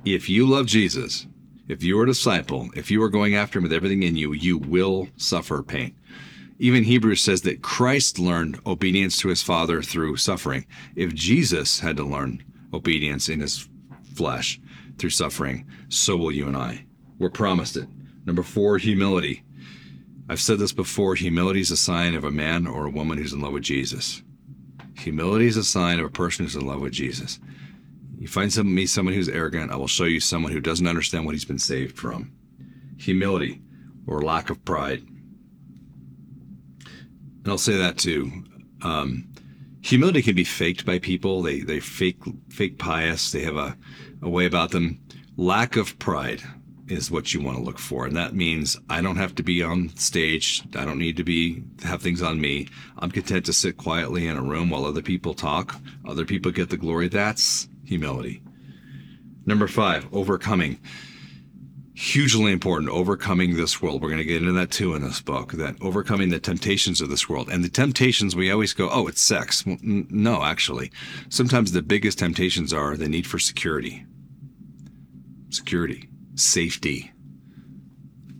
If 0.05 0.29
you 0.29 0.45
love 0.45 0.67
Jesus, 0.67 1.25
if 1.67 1.81
you 1.81 1.99
are 1.99 2.03
a 2.03 2.05
disciple, 2.05 2.69
if 2.75 2.91
you 2.91 3.01
are 3.01 3.09
going 3.09 3.33
after 3.33 3.57
him 3.57 3.63
with 3.63 3.73
everything 3.73 4.03
in 4.03 4.15
you, 4.15 4.31
you 4.33 4.59
will 4.59 5.07
suffer 5.17 5.63
pain. 5.63 5.95
Even 6.59 6.83
Hebrews 6.83 7.21
says 7.21 7.41
that 7.43 7.61
Christ 7.61 8.17
learned 8.19 8.59
obedience 8.65 9.17
to 9.19 9.27
his 9.27 9.43
Father 9.43 9.81
through 9.81 10.17
suffering. 10.17 10.65
If 10.95 11.13
Jesus 11.13 11.79
had 11.79 11.97
to 11.97 12.03
learn 12.03 12.43
obedience 12.73 13.29
in 13.29 13.39
his 13.39 13.69
flesh 14.15 14.59
through 14.97 15.11
suffering, 15.11 15.67
so 15.89 16.17
will 16.17 16.31
you 16.31 16.47
and 16.47 16.57
I. 16.57 16.85
We're 17.19 17.29
promised 17.29 17.77
it. 17.77 17.87
Number 18.25 18.43
four, 18.43 18.77
humility 18.77 19.43
I've 20.29 20.41
said 20.41 20.59
this 20.59 20.73
before 20.73 21.15
humility 21.15 21.61
is 21.61 21.71
a 21.71 21.77
sign 21.77 22.13
of 22.13 22.25
a 22.25 22.31
man 22.31 22.67
or 22.67 22.85
a 22.85 22.91
woman 22.91 23.17
who's 23.17 23.31
in 23.31 23.39
love 23.39 23.53
with 23.53 23.63
Jesus. 23.63 24.23
Humility 24.97 25.47
is 25.47 25.55
a 25.55 25.63
sign 25.63 25.99
of 25.99 26.05
a 26.05 26.09
person 26.09 26.43
who's 26.43 26.55
in 26.55 26.67
love 26.67 26.81
with 26.81 26.91
Jesus. 26.91 27.39
You 28.19 28.27
find 28.27 28.51
some, 28.51 28.73
me 28.73 28.87
someone 28.87 29.13
who's 29.13 29.29
arrogant, 29.29 29.71
I 29.71 29.77
will 29.77 29.87
show 29.87 30.03
you 30.03 30.19
someone 30.19 30.51
who 30.51 30.59
doesn't 30.59 30.87
understand 30.87 31.25
what 31.25 31.33
he's 31.33 31.45
been 31.45 31.59
saved 31.59 31.97
from. 31.97 32.33
Humility 32.97 33.61
or 34.05 34.21
lack 34.21 34.49
of 34.49 34.65
pride. 34.65 35.03
And 37.47 37.53
I'll 37.53 37.57
say 37.57 37.77
that 37.77 37.97
too. 37.97 38.29
Um, 38.81 39.29
humility 39.79 40.21
can 40.21 40.35
be 40.35 40.43
faked 40.43 40.85
by 40.85 40.99
people. 40.99 41.41
They 41.41 41.61
they 41.61 41.79
fake 41.79 42.21
fake 42.49 42.77
pious. 42.77 43.31
They 43.31 43.43
have 43.43 43.55
a, 43.55 43.77
a 44.21 44.27
way 44.27 44.45
about 44.45 44.71
them. 44.71 44.99
Lack 45.37 45.77
of 45.77 45.97
pride 45.97 46.43
is 46.89 47.09
what 47.09 47.33
you 47.33 47.41
want 47.41 47.55
to 47.55 47.63
look 47.63 47.79
for. 47.79 48.05
And 48.05 48.17
that 48.17 48.35
means 48.35 48.75
I 48.89 48.99
don't 48.99 49.15
have 49.15 49.33
to 49.35 49.43
be 49.43 49.63
on 49.63 49.95
stage. 49.95 50.61
I 50.75 50.83
don't 50.83 50.99
need 50.99 51.15
to 51.15 51.23
be 51.23 51.63
have 51.83 52.01
things 52.01 52.21
on 52.21 52.41
me. 52.41 52.67
I'm 52.97 53.11
content 53.11 53.45
to 53.45 53.53
sit 53.53 53.77
quietly 53.77 54.27
in 54.27 54.35
a 54.35 54.43
room 54.43 54.69
while 54.69 54.83
other 54.83 55.01
people 55.01 55.33
talk. 55.33 55.77
Other 56.05 56.25
people 56.25 56.51
get 56.51 56.69
the 56.69 56.75
glory. 56.75 57.07
That's 57.07 57.69
humility. 57.85 58.41
Number 59.45 59.69
five, 59.69 60.05
overcoming. 60.13 60.81
Hugely 61.99 62.51
important, 62.51 62.91
overcoming 62.91 63.55
this 63.55 63.81
world. 63.81 64.03
We're 64.03 64.09
going 64.09 64.19
to 64.19 64.23
get 64.23 64.43
into 64.43 64.51
that 64.51 64.69
too 64.69 64.93
in 64.93 65.01
this 65.01 65.19
book, 65.19 65.53
that 65.53 65.81
overcoming 65.81 66.29
the 66.29 66.39
temptations 66.39 67.01
of 67.01 67.09
this 67.09 67.27
world. 67.27 67.49
And 67.49 67.63
the 67.63 67.69
temptations, 67.69 68.35
we 68.35 68.51
always 68.51 68.73
go, 68.73 68.87
oh, 68.91 69.07
it's 69.07 69.19
sex. 69.19 69.65
Well, 69.65 69.77
n- 69.83 70.05
no, 70.11 70.43
actually. 70.43 70.91
Sometimes 71.29 71.71
the 71.71 71.81
biggest 71.81 72.19
temptations 72.19 72.71
are 72.71 72.95
the 72.95 73.09
need 73.09 73.25
for 73.25 73.39
security. 73.39 74.05
Security 75.49 76.07
safety. 76.35 77.11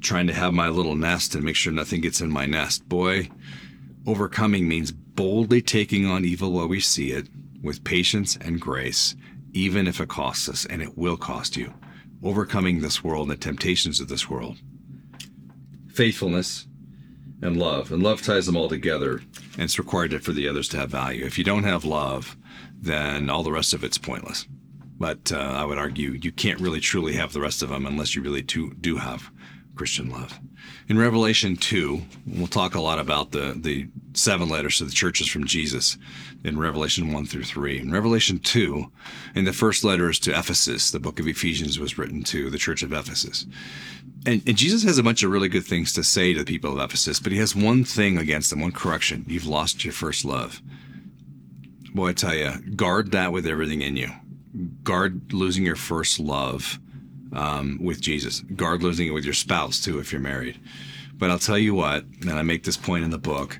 Trying 0.01 0.27
to 0.27 0.33
have 0.33 0.53
my 0.53 0.69
little 0.69 0.95
nest 0.95 1.33
and 1.33 1.43
make 1.43 1.55
sure 1.55 1.73
nothing 1.73 2.01
gets 2.01 2.21
in 2.21 2.29
my 2.29 2.45
nest. 2.45 2.87
Boy, 2.87 3.27
overcoming 4.05 4.67
means 4.67 4.91
boldly 4.91 5.63
taking 5.63 6.05
on 6.05 6.25
evil 6.25 6.51
while 6.51 6.67
we 6.67 6.79
see 6.79 7.11
it 7.11 7.27
with 7.63 7.83
patience 7.83 8.37
and 8.39 8.61
grace, 8.61 9.15
even 9.53 9.87
if 9.87 9.99
it 9.99 10.09
costs 10.09 10.47
us, 10.47 10.63
and 10.65 10.83
it 10.83 10.95
will 10.95 11.17
cost 11.17 11.57
you. 11.57 11.73
Overcoming 12.23 12.81
this 12.81 13.03
world 13.03 13.29
and 13.29 13.37
the 13.37 13.41
temptations 13.41 13.99
of 13.99 14.07
this 14.07 14.29
world. 14.29 14.57
Faithfulness 15.87 16.67
and 17.41 17.57
love. 17.57 17.91
And 17.91 18.01
love 18.01 18.21
ties 18.21 18.45
them 18.45 18.57
all 18.57 18.69
together, 18.69 19.21
and 19.53 19.63
it's 19.63 19.79
required 19.79 20.23
for 20.23 20.31
the 20.31 20.47
others 20.47 20.67
to 20.69 20.77
have 20.77 20.89
value. 20.89 21.25
If 21.25 21.37
you 21.37 21.43
don't 21.43 21.63
have 21.63 21.85
love, 21.85 22.35
then 22.79 23.29
all 23.29 23.43
the 23.43 23.51
rest 23.51 23.73
of 23.73 23.83
it's 23.83 23.97
pointless. 23.97 24.47
But 24.99 25.31
uh, 25.31 25.37
I 25.37 25.63
would 25.63 25.77
argue 25.77 26.11
you 26.11 26.31
can't 26.31 26.59
really 26.59 26.79
truly 26.79 27.13
have 27.13 27.33
the 27.33 27.41
rest 27.41 27.61
of 27.61 27.69
them 27.69 27.85
unless 27.85 28.15
you 28.15 28.21
really 28.21 28.41
do, 28.41 28.73
do 28.73 28.97
have 28.97 29.31
Christian 29.77 30.09
love. 30.09 30.39
In 30.89 30.97
Revelation 30.97 31.55
2, 31.55 32.01
we'll 32.25 32.47
talk 32.47 32.75
a 32.75 32.81
lot 32.81 32.99
about 32.99 33.31
the, 33.31 33.53
the 33.55 33.87
seven 34.13 34.49
letters 34.49 34.77
to 34.77 34.85
the 34.85 34.91
churches 34.91 35.27
from 35.27 35.45
Jesus 35.45 35.97
in 36.43 36.57
Revelation 36.57 37.13
1 37.13 37.25
through 37.25 37.43
3. 37.43 37.79
In 37.79 37.91
Revelation 37.91 38.39
2, 38.39 38.91
in 39.35 39.45
the 39.45 39.53
first 39.53 39.83
letters 39.83 40.19
to 40.19 40.37
Ephesus, 40.37 40.91
the 40.91 40.99
book 40.99 41.19
of 41.19 41.27
Ephesians 41.27 41.79
was 41.79 41.97
written 41.97 42.23
to 42.23 42.49
the 42.49 42.57
church 42.57 42.83
of 42.83 42.91
Ephesus. 42.91 43.45
And, 44.25 44.41
and 44.47 44.57
Jesus 44.57 44.83
has 44.83 44.97
a 44.97 45.03
bunch 45.03 45.23
of 45.23 45.31
really 45.31 45.49
good 45.49 45.65
things 45.65 45.93
to 45.93 46.03
say 46.03 46.33
to 46.33 46.39
the 46.39 46.45
people 46.45 46.73
of 46.73 46.83
Ephesus, 46.83 47.19
but 47.19 47.31
he 47.31 47.37
has 47.37 47.55
one 47.55 47.83
thing 47.83 48.17
against 48.17 48.49
them, 48.49 48.61
one 48.61 48.71
correction. 48.71 49.25
You've 49.27 49.45
lost 49.45 49.85
your 49.85 49.93
first 49.93 50.25
love. 50.25 50.61
Boy, 51.93 52.09
I 52.09 52.13
tell 52.13 52.35
you, 52.35 52.51
guard 52.75 53.11
that 53.11 53.31
with 53.31 53.45
everything 53.45 53.81
in 53.81 53.95
you 53.95 54.09
guard 54.83 55.33
losing 55.33 55.65
your 55.65 55.75
first 55.75 56.19
love 56.19 56.79
um, 57.33 57.79
with 57.81 58.01
Jesus. 58.01 58.41
Guard 58.55 58.83
losing 58.83 59.07
it 59.07 59.11
with 59.11 59.25
your 59.25 59.33
spouse 59.33 59.79
too 59.79 59.99
if 59.99 60.11
you're 60.11 60.21
married. 60.21 60.59
But 61.17 61.31
I'll 61.31 61.39
tell 61.39 61.57
you 61.57 61.73
what, 61.73 62.05
and 62.21 62.31
I 62.31 62.41
make 62.43 62.63
this 62.63 62.77
point 62.77 63.03
in 63.03 63.09
the 63.09 63.17
book. 63.17 63.59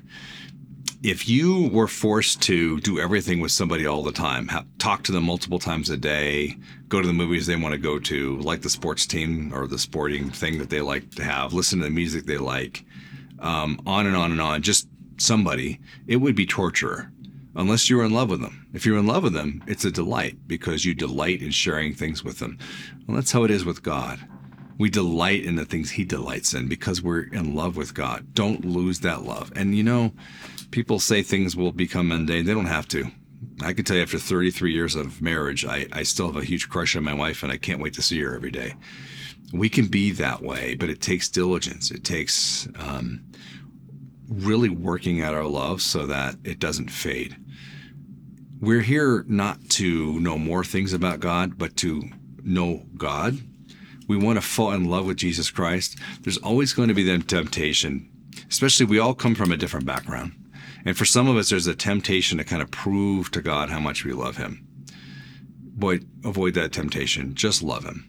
If 1.02 1.28
you 1.28 1.68
were 1.68 1.86
forced 1.86 2.42
to 2.42 2.80
do 2.80 2.98
everything 2.98 3.40
with 3.40 3.52
somebody 3.52 3.86
all 3.86 4.02
the 4.02 4.12
time, 4.12 4.48
have, 4.48 4.66
talk 4.78 5.04
to 5.04 5.12
them 5.12 5.24
multiple 5.24 5.60
times 5.60 5.90
a 5.90 5.96
day, 5.96 6.56
go 6.88 7.00
to 7.00 7.06
the 7.06 7.12
movies 7.12 7.46
they 7.46 7.56
want 7.56 7.72
to 7.72 7.78
go 7.78 7.98
to, 8.00 8.38
like 8.40 8.62
the 8.62 8.70
sports 8.70 9.06
team 9.06 9.52
or 9.54 9.68
the 9.68 9.78
sporting 9.78 10.30
thing 10.30 10.58
that 10.58 10.70
they 10.70 10.80
like 10.80 11.10
to 11.14 11.22
have, 11.22 11.52
listen 11.52 11.78
to 11.78 11.84
the 11.84 11.90
music 11.90 12.26
they 12.26 12.38
like, 12.38 12.84
um, 13.38 13.80
on 13.86 14.06
and 14.06 14.16
on 14.16 14.32
and 14.32 14.40
on, 14.40 14.60
just 14.62 14.88
somebody, 15.18 15.80
it 16.08 16.16
would 16.16 16.34
be 16.34 16.46
torture 16.46 17.12
unless 17.54 17.88
you're 17.88 18.04
in 18.04 18.12
love 18.12 18.30
with 18.30 18.40
them. 18.40 18.66
If 18.72 18.86
you're 18.86 18.98
in 18.98 19.06
love 19.06 19.24
with 19.24 19.32
them, 19.32 19.62
it's 19.66 19.84
a 19.84 19.90
delight 19.90 20.46
because 20.46 20.84
you 20.84 20.94
delight 20.94 21.42
in 21.42 21.50
sharing 21.50 21.94
things 21.94 22.22
with 22.24 22.38
them. 22.38 22.58
Well, 23.06 23.16
that's 23.16 23.32
how 23.32 23.44
it 23.44 23.50
is 23.50 23.64
with 23.64 23.82
God. 23.82 24.20
We 24.78 24.90
delight 24.90 25.44
in 25.44 25.56
the 25.56 25.64
things 25.64 25.90
He 25.90 26.04
delights 26.04 26.54
in 26.54 26.68
because 26.68 27.02
we're 27.02 27.22
in 27.22 27.54
love 27.54 27.76
with 27.76 27.94
God. 27.94 28.32
Don't 28.32 28.64
lose 28.64 29.00
that 29.00 29.24
love. 29.24 29.52
And 29.56 29.76
you 29.76 29.82
know, 29.82 30.12
people 30.70 31.00
say 31.00 31.22
things 31.22 31.56
will 31.56 31.72
become 31.72 32.08
mundane. 32.08 32.44
They 32.44 32.54
don't 32.54 32.66
have 32.66 32.86
to. 32.88 33.10
I 33.60 33.72
can 33.72 33.84
tell 33.84 33.96
you 33.96 34.02
after 34.02 34.18
33 34.18 34.72
years 34.72 34.94
of 34.94 35.20
marriage, 35.20 35.64
I, 35.64 35.86
I 35.92 36.04
still 36.04 36.26
have 36.26 36.36
a 36.36 36.44
huge 36.44 36.68
crush 36.68 36.94
on 36.94 37.02
my 37.02 37.14
wife 37.14 37.42
and 37.42 37.50
I 37.50 37.56
can't 37.56 37.82
wait 37.82 37.94
to 37.94 38.02
see 38.02 38.20
her 38.20 38.34
every 38.34 38.52
day. 38.52 38.74
We 39.52 39.68
can 39.68 39.86
be 39.86 40.12
that 40.12 40.42
way, 40.42 40.74
but 40.74 40.90
it 40.90 41.00
takes 41.00 41.28
diligence. 41.28 41.90
It 41.90 42.04
takes 42.04 42.68
um, 42.78 43.24
really 44.28 44.68
working 44.68 45.20
at 45.20 45.34
our 45.34 45.46
love 45.46 45.82
so 45.82 46.06
that 46.06 46.36
it 46.44 46.58
doesn't 46.58 46.90
fade. 46.90 47.36
We're 48.60 48.82
here 48.82 49.24
not 49.28 49.68
to 49.70 50.18
know 50.20 50.36
more 50.36 50.64
things 50.64 50.92
about 50.92 51.20
God, 51.20 51.58
but 51.58 51.76
to 51.78 52.10
know 52.42 52.84
God. 52.96 53.38
We 54.08 54.16
want 54.16 54.36
to 54.36 54.46
fall 54.46 54.72
in 54.72 54.86
love 54.86 55.06
with 55.06 55.18
Jesus 55.18 55.50
Christ. 55.50 55.96
There's 56.22 56.38
always 56.38 56.72
going 56.72 56.88
to 56.88 56.94
be 56.94 57.04
that 57.04 57.28
temptation, 57.28 58.10
especially 58.48 58.86
we 58.86 58.98
all 58.98 59.14
come 59.14 59.34
from 59.34 59.52
a 59.52 59.56
different 59.56 59.86
background. 59.86 60.32
And 60.84 60.96
for 60.96 61.04
some 61.04 61.28
of 61.28 61.36
us, 61.36 61.50
there's 61.50 61.66
a 61.66 61.74
temptation 61.74 62.38
to 62.38 62.44
kind 62.44 62.62
of 62.62 62.70
prove 62.70 63.30
to 63.32 63.42
God 63.42 63.68
how 63.68 63.80
much 63.80 64.04
we 64.04 64.12
love 64.12 64.38
Him. 64.38 64.66
Boy, 65.60 66.00
avoid 66.24 66.54
that 66.54 66.72
temptation. 66.72 67.34
Just 67.34 67.62
love 67.62 67.84
Him. 67.84 68.08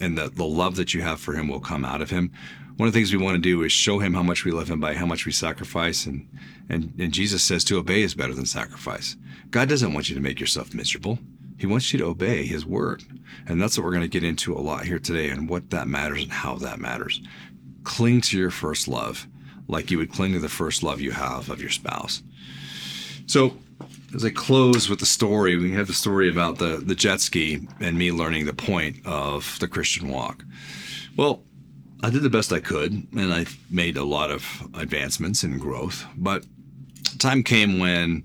And 0.00 0.16
the, 0.16 0.28
the 0.28 0.44
love 0.44 0.76
that 0.76 0.94
you 0.94 1.02
have 1.02 1.20
for 1.20 1.32
Him 1.32 1.48
will 1.48 1.60
come 1.60 1.84
out 1.84 2.02
of 2.02 2.10
Him 2.10 2.30
one 2.78 2.86
of 2.86 2.94
the 2.94 2.98
things 2.98 3.12
we 3.12 3.22
want 3.22 3.34
to 3.34 3.40
do 3.40 3.62
is 3.64 3.72
show 3.72 3.98
him 3.98 4.14
how 4.14 4.22
much 4.22 4.44
we 4.44 4.52
love 4.52 4.70
him 4.70 4.78
by 4.78 4.94
how 4.94 5.04
much 5.04 5.26
we 5.26 5.32
sacrifice 5.32 6.06
and 6.06 6.28
and 6.70 6.94
and 6.98 7.12
Jesus 7.12 7.42
says 7.42 7.64
to 7.64 7.76
obey 7.76 8.02
is 8.02 8.14
better 8.14 8.32
than 8.32 8.46
sacrifice. 8.46 9.16
God 9.50 9.68
doesn't 9.68 9.92
want 9.92 10.08
you 10.08 10.14
to 10.14 10.20
make 10.20 10.38
yourself 10.38 10.72
miserable. 10.72 11.18
He 11.58 11.66
wants 11.66 11.92
you 11.92 11.98
to 11.98 12.06
obey 12.06 12.46
his 12.46 12.64
word. 12.64 13.02
And 13.46 13.60
that's 13.60 13.76
what 13.76 13.84
we're 13.84 13.90
going 13.90 14.02
to 14.02 14.08
get 14.08 14.22
into 14.22 14.54
a 14.54 14.60
lot 14.60 14.84
here 14.84 15.00
today 15.00 15.28
and 15.28 15.48
what 15.48 15.70
that 15.70 15.88
matters 15.88 16.22
and 16.22 16.30
how 16.30 16.54
that 16.56 16.78
matters. 16.78 17.20
Cling 17.82 18.20
to 18.22 18.38
your 18.38 18.50
first 18.50 18.86
love 18.86 19.26
like 19.66 19.90
you 19.90 19.98
would 19.98 20.12
cling 20.12 20.32
to 20.34 20.38
the 20.38 20.48
first 20.48 20.84
love 20.84 21.00
you 21.00 21.10
have 21.10 21.50
of 21.50 21.60
your 21.60 21.70
spouse. 21.70 22.22
So, 23.26 23.56
as 24.14 24.24
I 24.24 24.30
close 24.30 24.88
with 24.88 25.00
the 25.00 25.06
story, 25.06 25.56
we 25.56 25.72
have 25.72 25.88
the 25.88 25.92
story 25.92 26.30
about 26.30 26.58
the, 26.58 26.76
the 26.78 26.94
jet 26.94 27.20
ski 27.20 27.66
and 27.80 27.98
me 27.98 28.12
learning 28.12 28.46
the 28.46 28.54
point 28.54 29.04
of 29.04 29.58
the 29.58 29.68
Christian 29.68 30.08
walk. 30.08 30.44
Well, 31.16 31.42
I 32.02 32.10
did 32.10 32.22
the 32.22 32.30
best 32.30 32.52
I 32.52 32.60
could, 32.60 32.92
and 33.16 33.32
I 33.32 33.46
made 33.70 33.96
a 33.96 34.04
lot 34.04 34.30
of 34.30 34.68
advancements 34.74 35.42
and 35.42 35.60
growth. 35.60 36.06
But 36.16 36.46
time 37.18 37.42
came 37.42 37.78
when 37.78 38.24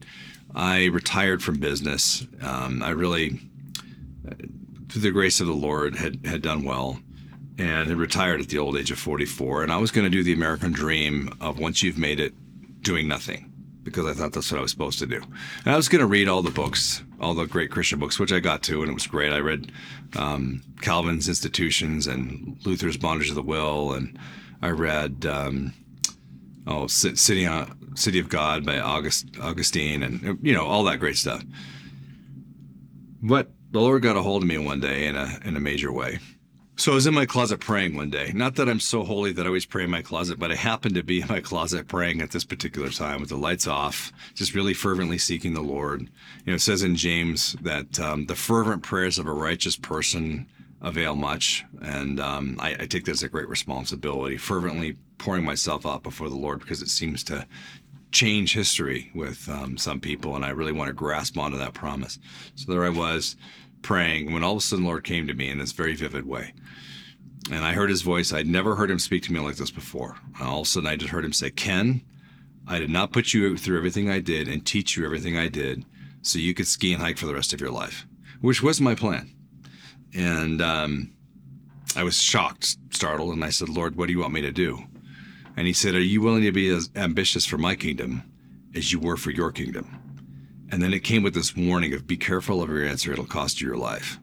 I 0.53 0.85
retired 0.85 1.41
from 1.41 1.59
business. 1.59 2.25
Um, 2.41 2.83
I 2.83 2.89
really, 2.89 3.39
through 4.89 5.01
the 5.01 5.11
grace 5.11 5.39
of 5.39 5.47
the 5.47 5.53
Lord, 5.53 5.95
had 5.95 6.25
had 6.25 6.41
done 6.41 6.63
well, 6.63 6.99
and 7.57 7.89
had 7.89 7.97
retired 7.97 8.41
at 8.41 8.49
the 8.49 8.59
old 8.59 8.77
age 8.77 8.91
of 8.91 8.99
44. 8.99 9.63
And 9.63 9.71
I 9.71 9.77
was 9.77 9.91
going 9.91 10.05
to 10.05 10.09
do 10.11 10.23
the 10.23 10.33
American 10.33 10.71
dream 10.71 11.35
of 11.41 11.59
once 11.59 11.81
you've 11.81 11.97
made 11.97 12.19
it, 12.19 12.33
doing 12.81 13.07
nothing 13.07 13.49
because 13.83 14.05
I 14.05 14.13
thought 14.13 14.33
that's 14.33 14.51
what 14.51 14.59
I 14.59 14.61
was 14.61 14.71
supposed 14.71 14.99
to 14.99 15.05
do. 15.05 15.21
And 15.65 15.73
I 15.73 15.75
was 15.75 15.89
going 15.89 15.99
to 15.99 16.07
read 16.07 16.27
all 16.27 16.41
the 16.41 16.51
books, 16.51 17.03
all 17.23 17.33
the 17.33 17.45
great 17.45 17.71
Christian 17.71 17.99
books, 17.99 18.19
which 18.19 18.33
I 18.33 18.39
got 18.39 18.61
to, 18.63 18.81
and 18.81 18.91
it 18.91 18.93
was 18.93 19.07
great. 19.07 19.31
I 19.31 19.39
read 19.39 19.71
um, 20.17 20.61
Calvin's 20.81 21.27
Institutions 21.27 22.05
and 22.05 22.57
Luther's 22.65 22.97
Bondage 22.97 23.29
of 23.29 23.35
the 23.35 23.41
Will, 23.41 23.93
and 23.93 24.19
I 24.61 24.69
read 24.69 25.25
um, 25.25 25.73
oh 26.67 26.87
City 26.87 27.45
on, 27.45 27.95
City 27.95 28.19
of 28.19 28.29
God 28.29 28.65
by 28.65 28.79
August 28.79 29.27
Augustine, 29.41 30.03
and 30.03 30.39
you 30.41 30.53
know 30.53 30.65
all 30.65 30.83
that 30.83 30.99
great 30.99 31.17
stuff. 31.17 31.43
But 33.21 33.51
the 33.71 33.79
Lord 33.79 34.03
got 34.03 34.17
a 34.17 34.21
hold 34.21 34.43
of 34.43 34.47
me 34.49 34.57
one 34.57 34.81
day 34.81 35.05
in 35.07 35.15
a 35.15 35.39
in 35.45 35.55
a 35.55 35.61
major 35.61 35.91
way. 35.91 36.19
So 36.75 36.91
I 36.91 36.95
was 36.95 37.05
in 37.05 37.13
my 37.13 37.27
closet 37.27 37.59
praying 37.59 37.95
one 37.95 38.09
day. 38.09 38.31
Not 38.33 38.55
that 38.55 38.67
I'm 38.67 38.79
so 38.79 39.03
holy 39.03 39.31
that 39.33 39.45
I 39.45 39.47
always 39.47 39.65
pray 39.65 39.83
in 39.83 39.91
my 39.91 40.01
closet, 40.01 40.39
but 40.39 40.51
I 40.51 40.55
happened 40.55 40.95
to 40.95 41.03
be 41.03 41.21
in 41.21 41.27
my 41.27 41.39
closet 41.39 41.87
praying 41.87 42.19
at 42.19 42.31
this 42.31 42.43
particular 42.43 42.89
time 42.89 43.19
with 43.19 43.29
the 43.29 43.37
lights 43.37 43.67
off, 43.67 44.11
just 44.33 44.55
really 44.55 44.73
fervently 44.73 45.19
seeking 45.19 45.53
the 45.53 45.61
Lord. 45.61 46.01
You 46.01 46.09
know, 46.47 46.55
it 46.55 46.61
says 46.61 46.81
in 46.81 46.95
James 46.95 47.55
that 47.61 47.99
um, 47.99 48.25
the 48.25 48.35
fervent 48.35 48.81
prayers 48.81 49.19
of 49.19 49.27
a 49.27 49.33
righteous 49.33 49.77
person 49.77 50.47
avail 50.81 51.15
much, 51.15 51.63
and 51.81 52.19
um, 52.19 52.57
I, 52.59 52.71
I 52.71 52.85
take 52.87 53.05
this 53.05 53.19
as 53.19 53.23
a 53.23 53.29
great 53.29 53.49
responsibility, 53.49 54.37
fervently 54.37 54.97
pouring 55.19 55.45
myself 55.45 55.85
out 55.85 56.01
before 56.01 56.27
the 56.27 56.35
Lord 56.35 56.59
because 56.59 56.81
it 56.81 56.89
seems 56.89 57.23
to 57.25 57.45
change 58.11 58.53
history 58.53 59.11
with 59.13 59.47
um, 59.47 59.77
some 59.77 59.99
people, 59.99 60.35
and 60.35 60.43
I 60.43 60.49
really 60.49 60.71
want 60.71 60.87
to 60.87 60.93
grasp 60.93 61.37
onto 61.37 61.57
that 61.57 61.73
promise. 61.73 62.19
So 62.55 62.71
there 62.71 62.85
I 62.85 62.89
was 62.89 63.35
praying 63.83 64.33
when 64.33 64.43
all 64.43 64.53
of 64.53 64.57
a 64.57 64.61
sudden 64.61 64.85
Lord 64.85 65.03
came 65.03 65.27
to 65.27 65.33
me 65.33 65.49
in 65.49 65.59
this 65.59 65.71
very 65.71 65.95
vivid 65.95 66.25
way. 66.25 66.53
And 67.51 67.63
I 67.63 67.73
heard 67.73 67.89
his 67.89 68.01
voice. 68.01 68.31
I'd 68.31 68.47
never 68.47 68.75
heard 68.75 68.89
him 68.89 68.99
speak 68.99 69.23
to 69.23 69.33
me 69.33 69.39
like 69.39 69.57
this 69.57 69.71
before. 69.71 70.17
All 70.41 70.61
of 70.61 70.67
a 70.67 70.69
sudden, 70.69 70.87
I 70.87 70.95
just 70.95 71.11
heard 71.11 71.25
him 71.25 71.33
say, 71.33 71.51
Ken, 71.51 72.01
I 72.65 72.79
did 72.79 72.89
not 72.89 73.11
put 73.11 73.33
you 73.33 73.57
through 73.57 73.77
everything 73.77 74.09
I 74.09 74.19
did 74.19 74.47
and 74.47 74.65
teach 74.65 74.95
you 74.95 75.03
everything 75.03 75.37
I 75.37 75.49
did 75.49 75.85
so 76.21 76.39
you 76.39 76.53
could 76.53 76.67
ski 76.67 76.93
and 76.93 77.01
hike 77.01 77.17
for 77.17 77.25
the 77.25 77.33
rest 77.33 77.51
of 77.51 77.59
your 77.59 77.71
life, 77.71 78.07
which 78.39 78.63
was 78.63 78.79
my 78.79 78.95
plan. 78.95 79.29
And 80.15 80.61
um, 80.61 81.11
I 81.95 82.03
was 82.03 82.15
shocked, 82.15 82.77
startled, 82.91 83.33
and 83.33 83.43
I 83.43 83.49
said, 83.49 83.67
Lord, 83.67 83.97
what 83.97 84.07
do 84.07 84.13
you 84.13 84.19
want 84.19 84.33
me 84.33 84.41
to 84.41 84.51
do? 84.51 84.83
And 85.57 85.67
he 85.67 85.73
said, 85.73 85.95
Are 85.95 85.99
you 85.99 86.21
willing 86.21 86.43
to 86.43 86.51
be 86.51 86.69
as 86.69 86.89
ambitious 86.95 87.45
for 87.45 87.57
my 87.57 87.75
kingdom 87.75 88.23
as 88.73 88.91
you 88.91 88.99
were 88.99 89.17
for 89.17 89.31
your 89.31 89.51
kingdom? 89.51 90.02
And 90.73 90.81
then 90.81 90.91
it 90.91 91.03
came 91.03 91.21
with 91.21 91.35
this 91.35 91.55
warning 91.55 91.93
of 91.93 92.07
be 92.07 92.17
careful 92.17 92.63
of 92.63 92.69
your 92.69 92.83
answer, 92.83 93.13
it'll 93.13 93.25
cost 93.25 93.61
you 93.61 93.67
your 93.67 93.77
life. 93.77 94.19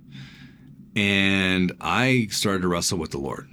And 0.97 1.71
I 1.81 2.27
started 2.33 2.63
to 2.63 2.69
wrestle 2.69 2.99
with 2.99 3.13
the 3.13 3.19
Lord. 3.19 3.49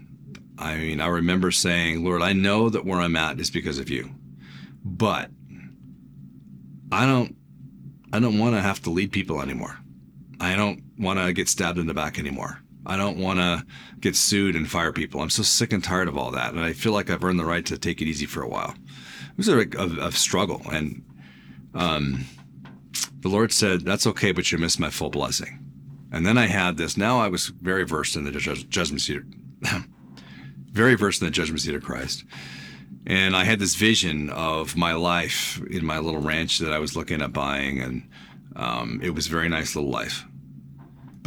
I 0.58 0.78
mean, 0.78 1.00
I 1.00 1.06
remember 1.06 1.52
saying, 1.52 2.04
Lord, 2.04 2.24
I 2.24 2.34
know 2.34 2.70
that 2.70 2.86
where 2.86 3.00
I'm 3.00 3.16
at 3.16 3.40
is 3.40 3.52
because 3.52 3.78
of 3.78 3.92
you. 3.92 4.10
But 4.84 5.30
I 6.92 7.06
don't 7.06 7.36
I 8.12 8.20
don't 8.20 8.40
want 8.40 8.56
to 8.56 8.62
have 8.62 8.82
to 8.82 8.90
lead 8.90 9.12
people 9.12 9.44
anymore. 9.44 9.78
I 10.40 10.56
don't 10.56 10.82
want 10.98 11.20
to 11.20 11.34
get 11.34 11.50
stabbed 11.50 11.78
in 11.78 11.86
the 11.86 11.94
back 11.94 12.18
anymore. 12.18 12.64
I 12.84 12.98
don't 12.98 13.20
want 13.20 13.38
to 13.38 13.64
get 14.00 14.16
sued 14.16 14.56
and 14.56 14.68
fire 14.68 14.92
people. 14.92 15.22
I'm 15.22 15.30
so 15.30 15.44
sick 15.44 15.72
and 15.72 15.84
tired 15.84 16.08
of 16.08 16.18
all 16.18 16.32
that. 16.32 16.52
And 16.52 16.62
I 16.62 16.74
feel 16.74 16.94
like 16.94 17.12
I've 17.12 17.24
earned 17.24 17.40
the 17.40 17.46
right 17.46 17.66
to 17.68 17.78
take 17.78 18.02
it 18.02 18.08
easy 18.08 18.26
for 18.26 18.42
a 18.42 18.50
while. 18.50 18.74
It 18.74 19.38
was 19.38 19.50
a, 19.50 19.60
a, 19.60 20.08
a 20.08 20.12
struggle. 20.12 20.64
And 20.72 21.04
um, 21.76 22.26
the 23.20 23.30
Lord 23.30 23.52
said, 23.52 23.82
That's 23.82 24.08
okay, 24.08 24.32
but 24.32 24.52
you 24.52 24.58
missed 24.58 24.80
my 24.80 24.90
full 24.90 25.10
blessing. 25.10 25.64
And 26.12 26.26
then 26.26 26.38
I 26.38 26.48
had 26.48 26.78
this. 26.78 26.98
Now 26.98 27.20
I 27.20 27.28
was 27.28 27.48
very 27.48 27.84
versed 27.84 28.16
in 28.16 28.24
the 28.24 28.32
judgment 28.32 29.02
seat, 29.02 29.22
very 30.72 30.96
versed 30.96 31.22
in 31.22 31.28
the 31.28 31.32
judgment 31.32 31.62
seat 31.62 31.76
of 31.76 31.84
Christ. 31.84 32.24
And 33.06 33.36
I 33.36 33.44
had 33.44 33.60
this 33.60 33.76
vision 33.76 34.30
of 34.30 34.76
my 34.76 34.94
life 34.94 35.62
in 35.70 35.86
my 35.86 36.00
little 36.00 36.22
ranch 36.22 36.60
that 36.60 36.74
I 36.74 36.80
was 36.80 36.96
looking 36.96 37.22
at 37.22 37.34
buying, 37.34 37.80
and 37.80 38.10
um, 38.56 39.00
it 39.04 39.12
was 39.12 39.28
a 39.28 39.32
very 39.32 39.50
nice 39.50 39.76
little 39.76 39.92
life. 39.92 40.26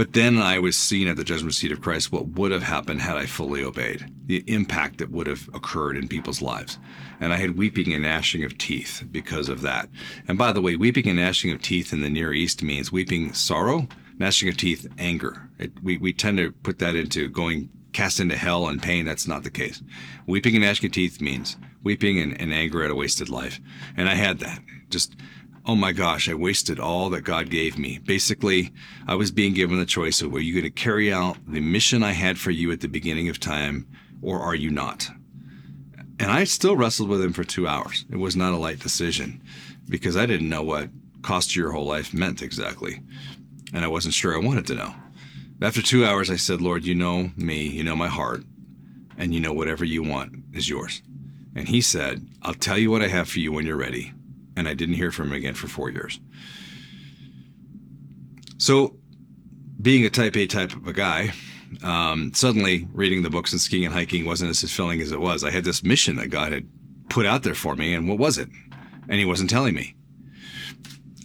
But 0.00 0.14
then 0.14 0.38
I 0.38 0.58
was 0.58 0.78
seeing 0.78 1.08
at 1.10 1.18
the 1.18 1.24
judgment 1.24 1.54
seat 1.54 1.72
of 1.72 1.82
Christ 1.82 2.10
what 2.10 2.28
would 2.28 2.52
have 2.52 2.62
happened 2.62 3.02
had 3.02 3.18
I 3.18 3.26
fully 3.26 3.62
obeyed, 3.62 4.10
the 4.24 4.42
impact 4.46 4.96
that 4.96 5.10
would 5.10 5.26
have 5.26 5.46
occurred 5.52 5.98
in 5.98 6.08
people's 6.08 6.40
lives. 6.40 6.78
And 7.20 7.34
I 7.34 7.36
had 7.36 7.58
weeping 7.58 7.92
and 7.92 8.04
gnashing 8.04 8.42
of 8.42 8.56
teeth 8.56 9.04
because 9.12 9.50
of 9.50 9.60
that. 9.60 9.90
And 10.26 10.38
by 10.38 10.52
the 10.52 10.62
way, 10.62 10.74
weeping 10.74 11.06
and 11.06 11.18
gnashing 11.18 11.52
of 11.52 11.60
teeth 11.60 11.92
in 11.92 12.00
the 12.00 12.08
Near 12.08 12.32
East 12.32 12.62
means 12.62 12.90
weeping 12.90 13.34
sorrow, 13.34 13.88
gnashing 14.18 14.48
of 14.48 14.56
teeth 14.56 14.86
anger. 14.98 15.50
It, 15.58 15.72
we, 15.82 15.98
we 15.98 16.14
tend 16.14 16.38
to 16.38 16.50
put 16.50 16.78
that 16.78 16.96
into 16.96 17.28
going 17.28 17.68
cast 17.92 18.20
into 18.20 18.38
hell 18.38 18.68
and 18.68 18.82
pain. 18.82 19.04
That's 19.04 19.28
not 19.28 19.42
the 19.42 19.50
case. 19.50 19.82
Weeping 20.26 20.54
and 20.54 20.64
gnashing 20.64 20.86
of 20.86 20.92
teeth 20.92 21.20
means 21.20 21.58
weeping 21.82 22.18
and, 22.18 22.40
and 22.40 22.54
anger 22.54 22.82
at 22.82 22.90
a 22.90 22.94
wasted 22.94 23.28
life. 23.28 23.60
And 23.98 24.08
I 24.08 24.14
had 24.14 24.38
that. 24.38 24.60
Just 24.88 25.14
oh 25.70 25.76
my 25.76 25.92
gosh, 25.92 26.28
I 26.28 26.34
wasted 26.34 26.80
all 26.80 27.10
that 27.10 27.20
God 27.20 27.48
gave 27.48 27.78
me. 27.78 28.00
Basically, 28.04 28.72
I 29.06 29.14
was 29.14 29.30
being 29.30 29.54
given 29.54 29.78
the 29.78 29.86
choice 29.86 30.20
of 30.20 30.32
were 30.32 30.40
you 30.40 30.52
going 30.52 30.64
to 30.64 30.70
carry 30.70 31.12
out 31.12 31.36
the 31.46 31.60
mission 31.60 32.02
I 32.02 32.10
had 32.10 32.40
for 32.40 32.50
you 32.50 32.72
at 32.72 32.80
the 32.80 32.88
beginning 32.88 33.28
of 33.28 33.38
time, 33.38 33.86
or 34.20 34.40
are 34.40 34.56
you 34.56 34.68
not? 34.68 35.08
And 36.18 36.28
I 36.28 36.42
still 36.42 36.76
wrestled 36.76 37.08
with 37.08 37.22
him 37.22 37.32
for 37.32 37.44
two 37.44 37.68
hours. 37.68 38.04
It 38.10 38.16
was 38.16 38.34
not 38.34 38.52
a 38.52 38.56
light 38.56 38.80
decision 38.80 39.40
because 39.88 40.16
I 40.16 40.26
didn't 40.26 40.48
know 40.48 40.64
what 40.64 40.88
cost 41.22 41.54
your 41.54 41.70
whole 41.70 41.86
life 41.86 42.12
meant 42.12 42.42
exactly. 42.42 43.00
And 43.72 43.84
I 43.84 43.88
wasn't 43.88 44.14
sure 44.14 44.34
I 44.34 44.44
wanted 44.44 44.66
to 44.66 44.74
know. 44.74 44.92
After 45.62 45.82
two 45.82 46.04
hours, 46.04 46.30
I 46.30 46.36
said, 46.36 46.60
Lord, 46.60 46.84
you 46.84 46.96
know 46.96 47.30
me, 47.36 47.68
you 47.68 47.84
know 47.84 47.94
my 47.94 48.08
heart, 48.08 48.42
and 49.16 49.32
you 49.32 49.38
know 49.38 49.52
whatever 49.52 49.84
you 49.84 50.02
want 50.02 50.32
is 50.52 50.68
yours. 50.68 51.00
And 51.54 51.68
he 51.68 51.80
said, 51.80 52.26
I'll 52.42 52.54
tell 52.54 52.76
you 52.76 52.90
what 52.90 53.02
I 53.02 53.06
have 53.08 53.28
for 53.28 53.38
you 53.38 53.52
when 53.52 53.66
you're 53.66 53.76
ready 53.76 54.14
and 54.60 54.68
I 54.68 54.74
didn't 54.74 54.94
hear 54.94 55.10
from 55.10 55.28
him 55.28 55.32
again 55.32 55.54
for 55.54 55.66
four 55.66 55.90
years. 55.90 56.20
So, 58.58 58.96
being 59.80 60.04
a 60.04 60.10
type 60.10 60.36
A 60.36 60.46
type 60.46 60.76
of 60.76 60.86
a 60.86 60.92
guy, 60.92 61.32
um, 61.82 62.32
suddenly 62.34 62.86
reading 62.92 63.22
the 63.22 63.30
books 63.30 63.52
and 63.52 63.60
skiing 63.60 63.86
and 63.86 63.94
hiking 63.94 64.26
wasn't 64.26 64.50
as 64.50 64.60
fulfilling 64.60 65.00
as 65.00 65.12
it 65.12 65.20
was. 65.20 65.42
I 65.42 65.50
had 65.50 65.64
this 65.64 65.82
mission 65.82 66.16
that 66.16 66.28
God 66.28 66.52
had 66.52 66.68
put 67.08 67.26
out 67.26 67.42
there 67.42 67.54
for 67.54 67.74
me, 67.74 67.94
and 67.94 68.08
what 68.08 68.18
was 68.18 68.38
it? 68.38 68.48
And 69.08 69.18
He 69.18 69.24
wasn't 69.24 69.50
telling 69.50 69.74
me. 69.74 69.94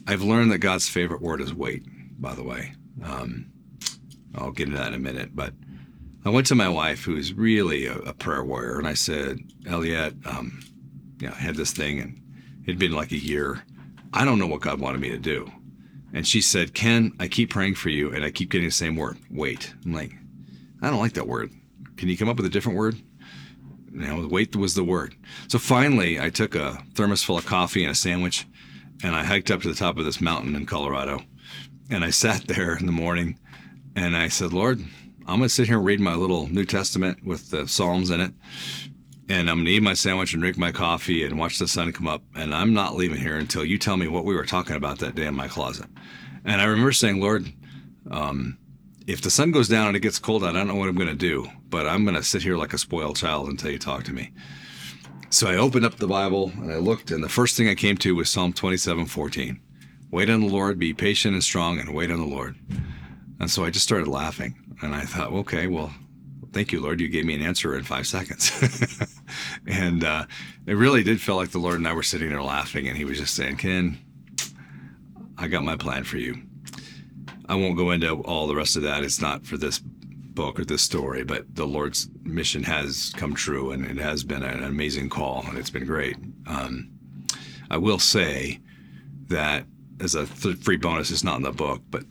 I've 0.07 0.21
learned 0.21 0.51
that 0.51 0.59
God's 0.59 0.87
favorite 0.87 1.21
word 1.21 1.41
is 1.41 1.53
wait, 1.53 1.83
by 2.21 2.33
the 2.33 2.43
way. 2.43 2.73
Um, 3.03 3.51
I'll 4.35 4.51
get 4.51 4.67
into 4.67 4.79
that 4.79 4.89
in 4.89 4.93
a 4.93 4.99
minute, 4.99 5.35
but 5.35 5.53
I 6.25 6.29
went 6.29 6.47
to 6.47 6.55
my 6.55 6.69
wife, 6.69 7.03
who's 7.03 7.33
really 7.33 7.85
a, 7.85 7.97
a 7.99 8.13
prayer 8.13 8.43
warrior, 8.43 8.79
and 8.79 8.87
I 8.87 8.93
said, 8.93 9.39
Elliot, 9.67 10.15
um, 10.25 10.61
I 11.21 11.35
had 11.35 11.55
this 11.55 11.71
thing, 11.71 11.99
and 11.99 12.21
It'd 12.65 12.79
been 12.79 12.93
like 12.93 13.11
a 13.11 13.17
year. 13.17 13.63
I 14.13 14.25
don't 14.25 14.39
know 14.39 14.47
what 14.47 14.61
God 14.61 14.79
wanted 14.79 15.01
me 15.01 15.09
to 15.09 15.17
do. 15.17 15.51
And 16.13 16.25
she 16.25 16.41
said, 16.41 16.73
Ken, 16.73 17.11
I 17.19 17.27
keep 17.27 17.49
praying 17.49 17.75
for 17.75 17.89
you 17.89 18.11
and 18.11 18.23
I 18.23 18.31
keep 18.31 18.49
getting 18.49 18.67
the 18.67 18.71
same 18.71 18.95
word. 18.95 19.17
Wait. 19.29 19.73
I'm 19.83 19.93
like, 19.93 20.13
I 20.81 20.89
don't 20.89 20.99
like 20.99 21.13
that 21.13 21.27
word. 21.27 21.51
Can 21.97 22.09
you 22.09 22.17
come 22.17 22.29
up 22.29 22.37
with 22.37 22.45
a 22.45 22.49
different 22.49 22.77
word? 22.77 22.95
You 23.91 23.99
know, 23.99 24.27
wait 24.27 24.55
was 24.55 24.75
the 24.75 24.83
word. 24.83 25.15
So 25.47 25.59
finally, 25.59 26.19
I 26.19 26.29
took 26.29 26.55
a 26.55 26.83
thermos 26.95 27.23
full 27.23 27.37
of 27.37 27.45
coffee 27.45 27.83
and 27.83 27.91
a 27.91 27.95
sandwich 27.95 28.47
and 29.03 29.15
I 29.15 29.23
hiked 29.23 29.51
up 29.51 29.61
to 29.61 29.67
the 29.67 29.75
top 29.75 29.97
of 29.97 30.05
this 30.05 30.21
mountain 30.21 30.55
in 30.55 30.65
Colorado. 30.65 31.21
And 31.89 32.03
I 32.03 32.09
sat 32.09 32.47
there 32.47 32.75
in 32.77 32.85
the 32.85 32.91
morning 32.91 33.37
and 33.95 34.15
I 34.15 34.29
said, 34.29 34.53
Lord, 34.53 34.79
I'm 35.27 35.37
going 35.37 35.41
to 35.41 35.49
sit 35.49 35.67
here 35.67 35.77
and 35.77 35.85
read 35.85 35.99
my 35.99 36.15
little 36.15 36.47
New 36.47 36.65
Testament 36.65 37.25
with 37.25 37.51
the 37.51 37.67
Psalms 37.67 38.09
in 38.09 38.21
it 38.21 38.33
and 39.29 39.49
I'm 39.49 39.57
gonna 39.57 39.69
eat 39.69 39.83
my 39.83 39.93
sandwich 39.93 40.33
and 40.33 40.41
drink 40.41 40.57
my 40.57 40.71
coffee 40.71 41.23
and 41.23 41.39
watch 41.39 41.59
the 41.59 41.67
sun 41.67 41.91
come 41.91 42.07
up. 42.07 42.23
And 42.35 42.53
I'm 42.53 42.73
not 42.73 42.95
leaving 42.95 43.19
here 43.19 43.37
until 43.37 43.65
you 43.65 43.77
tell 43.77 43.97
me 43.97 44.07
what 44.07 44.25
we 44.25 44.35
were 44.35 44.45
talking 44.45 44.75
about 44.75 44.99
that 44.99 45.15
day 45.15 45.25
in 45.25 45.35
my 45.35 45.47
closet. 45.47 45.87
And 46.43 46.61
I 46.61 46.65
remember 46.65 46.91
saying, 46.91 47.19
Lord, 47.19 47.51
um, 48.11 48.57
if 49.07 49.21
the 49.21 49.31
sun 49.31 49.51
goes 49.51 49.67
down 49.67 49.87
and 49.87 49.97
it 49.97 50.01
gets 50.01 50.19
cold 50.19 50.43
out, 50.43 50.55
I 50.55 50.59
don't 50.59 50.67
know 50.67 50.75
what 50.75 50.89
I'm 50.89 50.97
gonna 50.97 51.15
do, 51.15 51.47
but 51.69 51.87
I'm 51.87 52.05
gonna 52.05 52.23
sit 52.23 52.43
here 52.43 52.57
like 52.57 52.73
a 52.73 52.77
spoiled 52.77 53.17
child 53.17 53.47
until 53.49 53.71
you 53.71 53.79
talk 53.79 54.03
to 54.05 54.13
me. 54.13 54.31
So 55.29 55.47
I 55.47 55.55
opened 55.55 55.85
up 55.85 55.95
the 55.95 56.07
Bible 56.07 56.51
and 56.55 56.71
I 56.71 56.77
looked, 56.77 57.11
and 57.11 57.23
the 57.23 57.29
first 57.29 57.57
thing 57.57 57.67
I 57.67 57.75
came 57.75 57.97
to 57.97 58.15
was 58.15 58.29
Psalm 58.29 58.53
27 58.53 59.05
14. 59.05 59.59
Wait 60.11 60.29
on 60.29 60.41
the 60.41 60.47
Lord, 60.47 60.79
be 60.79 60.93
patient 60.93 61.33
and 61.33 61.43
strong, 61.43 61.79
and 61.79 61.93
wait 61.93 62.11
on 62.11 62.19
the 62.19 62.25
Lord. 62.25 62.55
And 63.39 63.49
so 63.49 63.65
I 63.65 63.69
just 63.69 63.85
started 63.85 64.07
laughing. 64.07 64.55
And 64.81 64.93
I 64.93 65.01
thought, 65.01 65.31
okay, 65.31 65.67
well, 65.67 65.93
thank 66.53 66.71
you, 66.71 66.81
Lord. 66.81 67.01
You 67.01 67.07
gave 67.07 67.25
me 67.25 67.33
an 67.33 67.41
answer 67.41 67.75
in 67.77 67.83
five 67.83 68.07
seconds. 68.07 68.51
and 69.67 70.03
uh, 70.03 70.25
it 70.65 70.73
really 70.73 71.03
did 71.03 71.21
feel 71.21 71.35
like 71.35 71.51
the 71.51 71.59
Lord 71.59 71.75
and 71.75 71.87
I 71.87 71.93
were 71.93 72.03
sitting 72.03 72.29
there 72.29 72.43
laughing, 72.43 72.87
and 72.87 72.97
He 72.97 73.05
was 73.05 73.19
just 73.19 73.35
saying, 73.35 73.57
Ken, 73.57 73.99
I 75.37 75.47
got 75.47 75.63
my 75.63 75.75
plan 75.75 76.03
for 76.03 76.17
you. 76.17 76.41
I 77.47 77.55
won't 77.55 77.77
go 77.77 77.91
into 77.91 78.21
all 78.23 78.47
the 78.47 78.55
rest 78.55 78.75
of 78.75 78.83
that. 78.83 79.03
It's 79.03 79.21
not 79.21 79.45
for 79.45 79.57
this 79.57 79.79
book 79.79 80.59
or 80.59 80.65
this 80.65 80.81
story, 80.81 81.23
but 81.23 81.55
the 81.55 81.65
Lord's 81.65 82.09
mission 82.23 82.63
has 82.63 83.13
come 83.15 83.33
true, 83.33 83.71
and 83.71 83.85
it 83.85 83.97
has 83.97 84.23
been 84.23 84.43
an 84.43 84.63
amazing 84.63 85.09
call, 85.09 85.45
and 85.47 85.57
it's 85.57 85.69
been 85.69 85.85
great. 85.85 86.17
Um, 86.47 86.91
I 87.69 87.77
will 87.77 87.99
say 87.99 88.59
that 89.27 89.65
as 89.99 90.15
a 90.15 90.25
th- 90.25 90.57
free 90.57 90.77
bonus, 90.77 91.11
it's 91.11 91.23
not 91.23 91.37
in 91.37 91.43
the 91.43 91.51
book, 91.51 91.81
but 91.89 92.03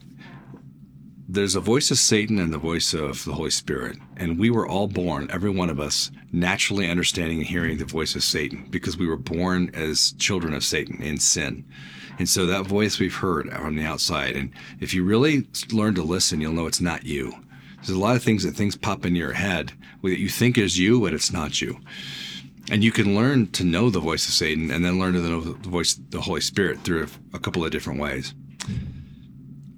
there's 1.34 1.56
a 1.56 1.60
voice 1.60 1.90
of 1.90 1.98
Satan 1.98 2.38
and 2.38 2.52
the 2.52 2.58
voice 2.58 2.94
of 2.94 3.24
the 3.24 3.32
Holy 3.32 3.50
Spirit. 3.50 3.98
And 4.16 4.38
we 4.38 4.50
were 4.50 4.68
all 4.68 4.86
born, 4.86 5.28
every 5.32 5.50
one 5.50 5.68
of 5.68 5.80
us, 5.80 6.10
naturally 6.32 6.88
understanding 6.88 7.38
and 7.38 7.46
hearing 7.46 7.78
the 7.78 7.84
voice 7.84 8.14
of 8.14 8.22
Satan 8.22 8.66
because 8.70 8.96
we 8.96 9.08
were 9.08 9.16
born 9.16 9.70
as 9.74 10.12
children 10.12 10.54
of 10.54 10.62
Satan 10.62 11.02
in 11.02 11.18
sin. 11.18 11.64
And 12.18 12.28
so 12.28 12.46
that 12.46 12.66
voice 12.66 13.00
we've 13.00 13.14
heard 13.14 13.50
on 13.50 13.74
the 13.74 13.84
outside. 13.84 14.36
And 14.36 14.52
if 14.78 14.94
you 14.94 15.02
really 15.02 15.48
learn 15.72 15.96
to 15.96 16.02
listen, 16.04 16.40
you'll 16.40 16.52
know 16.52 16.66
it's 16.66 16.80
not 16.80 17.04
you. 17.04 17.34
There's 17.76 17.90
a 17.90 17.98
lot 17.98 18.16
of 18.16 18.22
things 18.22 18.44
that 18.44 18.52
things 18.52 18.76
pop 18.76 19.04
into 19.04 19.18
your 19.18 19.32
head 19.32 19.72
that 20.02 20.20
you 20.20 20.28
think 20.28 20.56
is 20.56 20.78
you, 20.78 21.00
but 21.00 21.12
it's 21.12 21.32
not 21.32 21.60
you. 21.60 21.80
And 22.70 22.84
you 22.84 22.92
can 22.92 23.16
learn 23.16 23.48
to 23.48 23.64
know 23.64 23.90
the 23.90 24.00
voice 24.00 24.26
of 24.28 24.34
Satan 24.34 24.70
and 24.70 24.84
then 24.84 25.00
learn 25.00 25.14
to 25.14 25.20
know 25.20 25.40
the 25.40 25.68
voice, 25.68 25.98
of 25.98 26.10
the 26.10 26.20
Holy 26.20 26.40
Spirit 26.40 26.82
through 26.82 27.08
a 27.34 27.38
couple 27.40 27.64
of 27.64 27.72
different 27.72 28.00
ways. 28.00 28.34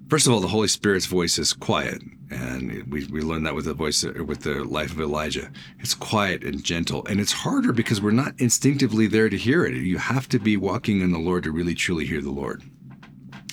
First 0.09 0.25
of 0.25 0.31
all, 0.31 0.39
the 0.39 0.47
Holy 0.47 0.69
Spirit's 0.69 1.05
voice 1.05 1.37
is 1.37 1.51
quiet, 1.51 2.01
and 2.31 2.89
we, 2.89 3.05
we 3.07 3.19
learned 3.21 3.45
that 3.45 3.55
with 3.55 3.65
the 3.65 3.73
voice 3.73 4.03
with 4.03 4.41
the 4.41 4.63
life 4.63 4.91
of 4.91 5.01
Elijah. 5.01 5.51
It's 5.79 5.93
quiet 5.93 6.43
and 6.43 6.63
gentle, 6.63 7.05
and 7.07 7.19
it's 7.19 7.33
harder 7.33 7.73
because 7.73 7.99
we're 7.99 8.11
not 8.11 8.39
instinctively 8.39 9.07
there 9.07 9.27
to 9.27 9.35
hear 9.35 9.65
it. 9.65 9.73
You 9.73 9.97
have 9.97 10.29
to 10.29 10.39
be 10.39 10.55
walking 10.55 11.01
in 11.01 11.11
the 11.11 11.19
Lord 11.19 11.43
to 11.43 11.51
really 11.51 11.75
truly 11.75 12.05
hear 12.05 12.21
the 12.21 12.31
Lord. 12.31 12.63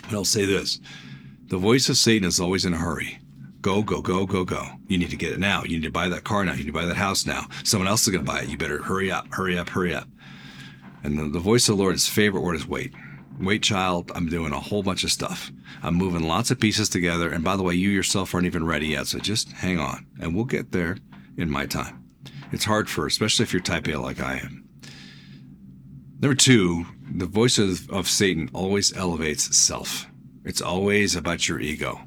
But 0.03 0.13
I'll 0.13 0.25
say 0.25 0.45
this: 0.45 0.79
the 1.47 1.59
voice 1.59 1.89
of 1.89 1.97
Satan 1.97 2.29
is 2.29 2.39
always 2.39 2.65
in 2.65 2.73
a 2.73 2.79
hurry. 2.79 3.19
Go, 3.61 3.83
go, 3.83 4.01
go, 4.01 4.25
go, 4.25 4.45
go. 4.45 4.65
You 4.87 4.99
need 4.99 5.11
to 5.11 5.17
get 5.17 5.33
it 5.33 5.41
now. 5.41 5.65
You 5.65 5.79
need 5.79 5.85
to 5.85 5.91
buy 5.91 6.09
that 6.09 6.23
car 6.23 6.45
now. 6.45 6.53
You 6.53 6.59
need 6.59 6.67
to 6.67 6.73
buy 6.73 6.85
that 6.85 6.97
house 6.97 7.27
now. 7.27 7.49
Someone 7.65 7.89
else 7.89 8.03
is 8.03 8.11
going 8.11 8.25
to 8.25 8.31
buy 8.31 8.43
it. 8.43 8.49
You 8.49 8.59
better 8.59 8.83
hurry 8.83 9.11
up, 9.11 9.27
hurry 9.33 9.59
up, 9.59 9.71
hurry 9.71 9.95
up. 9.95 10.07
And 11.03 11.19
the, 11.19 11.29
the 11.31 11.39
voice 11.41 11.69
of 11.69 11.77
the 11.77 11.83
Lord, 11.83 12.01
favorite 12.01 12.43
word 12.43 12.57
is 12.57 12.69
wait. 12.69 12.93
Wait, 13.41 13.63
child, 13.63 14.13
I'm 14.15 14.29
doing 14.29 14.53
a 14.53 14.61
whole 14.61 14.83
bunch 14.83 15.05
of 15.05 15.11
stuff. 15.11 15.51
I'm 15.83 15.95
moving 15.95 16.23
lots 16.23 16.51
of 16.51 16.61
pieces 16.61 16.89
together. 16.89 17.29
And 17.29 17.43
by 17.43 17.57
the 17.57 17.63
way, 17.63 17.75
you 17.75 17.91
yourself 17.91 18.35
aren't 18.35 18.47
even 18.47 18.65
ready 18.65 18.89
yet. 18.89 19.07
So 19.09 19.19
just 19.19 19.51
hang 19.53 19.79
on 19.79 20.07
and 20.21 20.35
we'll 20.35 20.45
get 20.45 20.73
there. 20.73 20.97
in 21.37 21.51
my 21.51 21.67
time. 21.67 22.05
It's 22.53 22.65
hard 22.65 22.89
for, 22.89 23.07
especially 23.07 23.43
if 23.43 23.53
you're 23.53 23.63
type 23.63 23.89
A 23.89 23.97
like 23.97 24.21
I 24.21 24.37
am. 24.37 24.69
Number 26.21 26.37
two, 26.37 26.87
the 27.13 27.27
voice 27.27 27.59
of, 27.59 27.91
of 27.91 28.09
Satan 28.09 28.49
always 28.55 28.97
elevates 28.97 29.57
self. 29.57 30.07
It's 30.45 30.63
always 30.63 31.17
about 31.17 31.49
your 31.49 31.61
ego. 31.61 32.01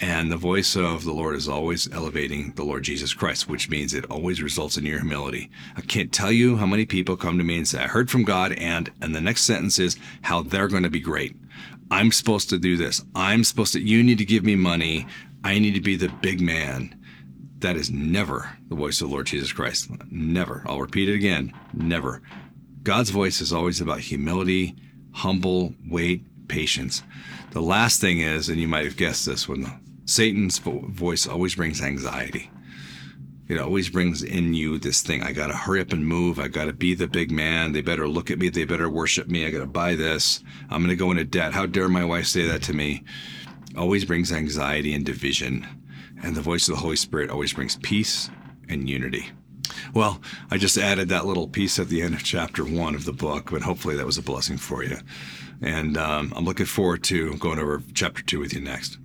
And 0.00 0.30
the 0.30 0.36
voice 0.36 0.76
of 0.76 1.04
the 1.04 1.12
Lord 1.12 1.36
is 1.36 1.48
always 1.48 1.90
elevating 1.92 2.52
the 2.52 2.64
Lord 2.64 2.82
Jesus 2.82 3.14
Christ, 3.14 3.48
which 3.48 3.70
means 3.70 3.94
it 3.94 4.10
always 4.10 4.42
results 4.42 4.76
in 4.76 4.84
your 4.84 5.00
humility. 5.00 5.50
I 5.76 5.80
can't 5.80 6.12
tell 6.12 6.30
you 6.30 6.56
how 6.56 6.66
many 6.66 6.84
people 6.84 7.16
come 7.16 7.38
to 7.38 7.44
me 7.44 7.56
and 7.56 7.66
say, 7.66 7.82
I 7.82 7.86
heard 7.86 8.10
from 8.10 8.24
God, 8.24 8.52
and 8.52 8.92
and 9.00 9.14
the 9.14 9.20
next 9.20 9.42
sentence 9.42 9.78
is 9.78 9.96
how 10.22 10.42
they're 10.42 10.68
going 10.68 10.82
to 10.82 10.90
be 10.90 11.00
great. 11.00 11.36
I'm 11.90 12.12
supposed 12.12 12.50
to 12.50 12.58
do 12.58 12.76
this. 12.76 13.02
I'm 13.14 13.44
supposed 13.44 13.72
to, 13.72 13.80
you 13.80 14.02
need 14.02 14.18
to 14.18 14.24
give 14.24 14.44
me 14.44 14.56
money. 14.56 15.06
I 15.44 15.58
need 15.58 15.74
to 15.74 15.80
be 15.80 15.96
the 15.96 16.08
big 16.08 16.40
man. 16.40 17.00
That 17.60 17.76
is 17.76 17.90
never 17.90 18.50
the 18.68 18.74
voice 18.74 19.00
of 19.00 19.08
the 19.08 19.14
Lord 19.14 19.26
Jesus 19.26 19.52
Christ. 19.52 19.90
Never. 20.10 20.62
I'll 20.66 20.80
repeat 20.80 21.08
it 21.08 21.14
again. 21.14 21.52
Never. 21.72 22.22
God's 22.82 23.10
voice 23.10 23.40
is 23.40 23.52
always 23.52 23.80
about 23.80 24.00
humility, 24.00 24.76
humble, 25.12 25.74
wait, 25.88 26.24
patience. 26.48 27.02
The 27.52 27.62
last 27.62 28.00
thing 28.00 28.20
is, 28.20 28.48
and 28.48 28.60
you 28.60 28.68
might 28.68 28.84
have 28.84 28.96
guessed 28.96 29.24
this, 29.26 29.48
when 29.48 29.66
Satan's 30.06 30.58
voice 30.58 31.26
always 31.26 31.56
brings 31.56 31.82
anxiety. 31.82 32.50
It 33.48 33.58
always 33.58 33.88
brings 33.90 34.22
in 34.22 34.54
you 34.54 34.78
this 34.78 35.02
thing. 35.02 35.22
I 35.22 35.32
got 35.32 35.48
to 35.48 35.56
hurry 35.56 35.80
up 35.80 35.92
and 35.92 36.06
move. 36.06 36.38
I 36.38 36.48
got 36.48 36.64
to 36.64 36.72
be 36.72 36.94
the 36.94 37.06
big 37.06 37.30
man. 37.30 37.72
They 37.72 37.80
better 37.80 38.08
look 38.08 38.30
at 38.30 38.38
me. 38.38 38.48
They 38.48 38.64
better 38.64 38.88
worship 38.88 39.28
me. 39.28 39.46
I 39.46 39.50
got 39.50 39.60
to 39.60 39.66
buy 39.66 39.94
this. 39.94 40.42
I'm 40.70 40.80
going 40.80 40.88
to 40.88 40.96
go 40.96 41.10
into 41.10 41.24
debt. 41.24 41.52
How 41.52 41.66
dare 41.66 41.88
my 41.88 42.04
wife 42.04 42.26
say 42.26 42.46
that 42.46 42.62
to 42.62 42.72
me? 42.72 43.04
Always 43.76 44.04
brings 44.04 44.32
anxiety 44.32 44.94
and 44.94 45.04
division. 45.04 45.66
And 46.22 46.34
the 46.34 46.40
voice 46.40 46.68
of 46.68 46.74
the 46.74 46.80
Holy 46.80 46.96
Spirit 46.96 47.30
always 47.30 47.52
brings 47.52 47.76
peace 47.76 48.30
and 48.68 48.88
unity. 48.88 49.30
Well, 49.94 50.20
I 50.50 50.56
just 50.56 50.78
added 50.78 51.08
that 51.08 51.26
little 51.26 51.46
piece 51.46 51.78
at 51.78 51.88
the 51.88 52.02
end 52.02 52.14
of 52.14 52.24
chapter 52.24 52.64
one 52.64 52.94
of 52.94 53.04
the 53.04 53.12
book, 53.12 53.50
but 53.50 53.62
hopefully 53.62 53.96
that 53.96 54.06
was 54.06 54.18
a 54.18 54.22
blessing 54.22 54.56
for 54.56 54.82
you. 54.82 54.98
And 55.60 55.96
um, 55.96 56.32
I'm 56.34 56.44
looking 56.44 56.66
forward 56.66 57.04
to 57.04 57.36
going 57.36 57.58
over 57.58 57.82
chapter 57.94 58.22
two 58.22 58.40
with 58.40 58.54
you 58.54 58.60
next. 58.60 58.98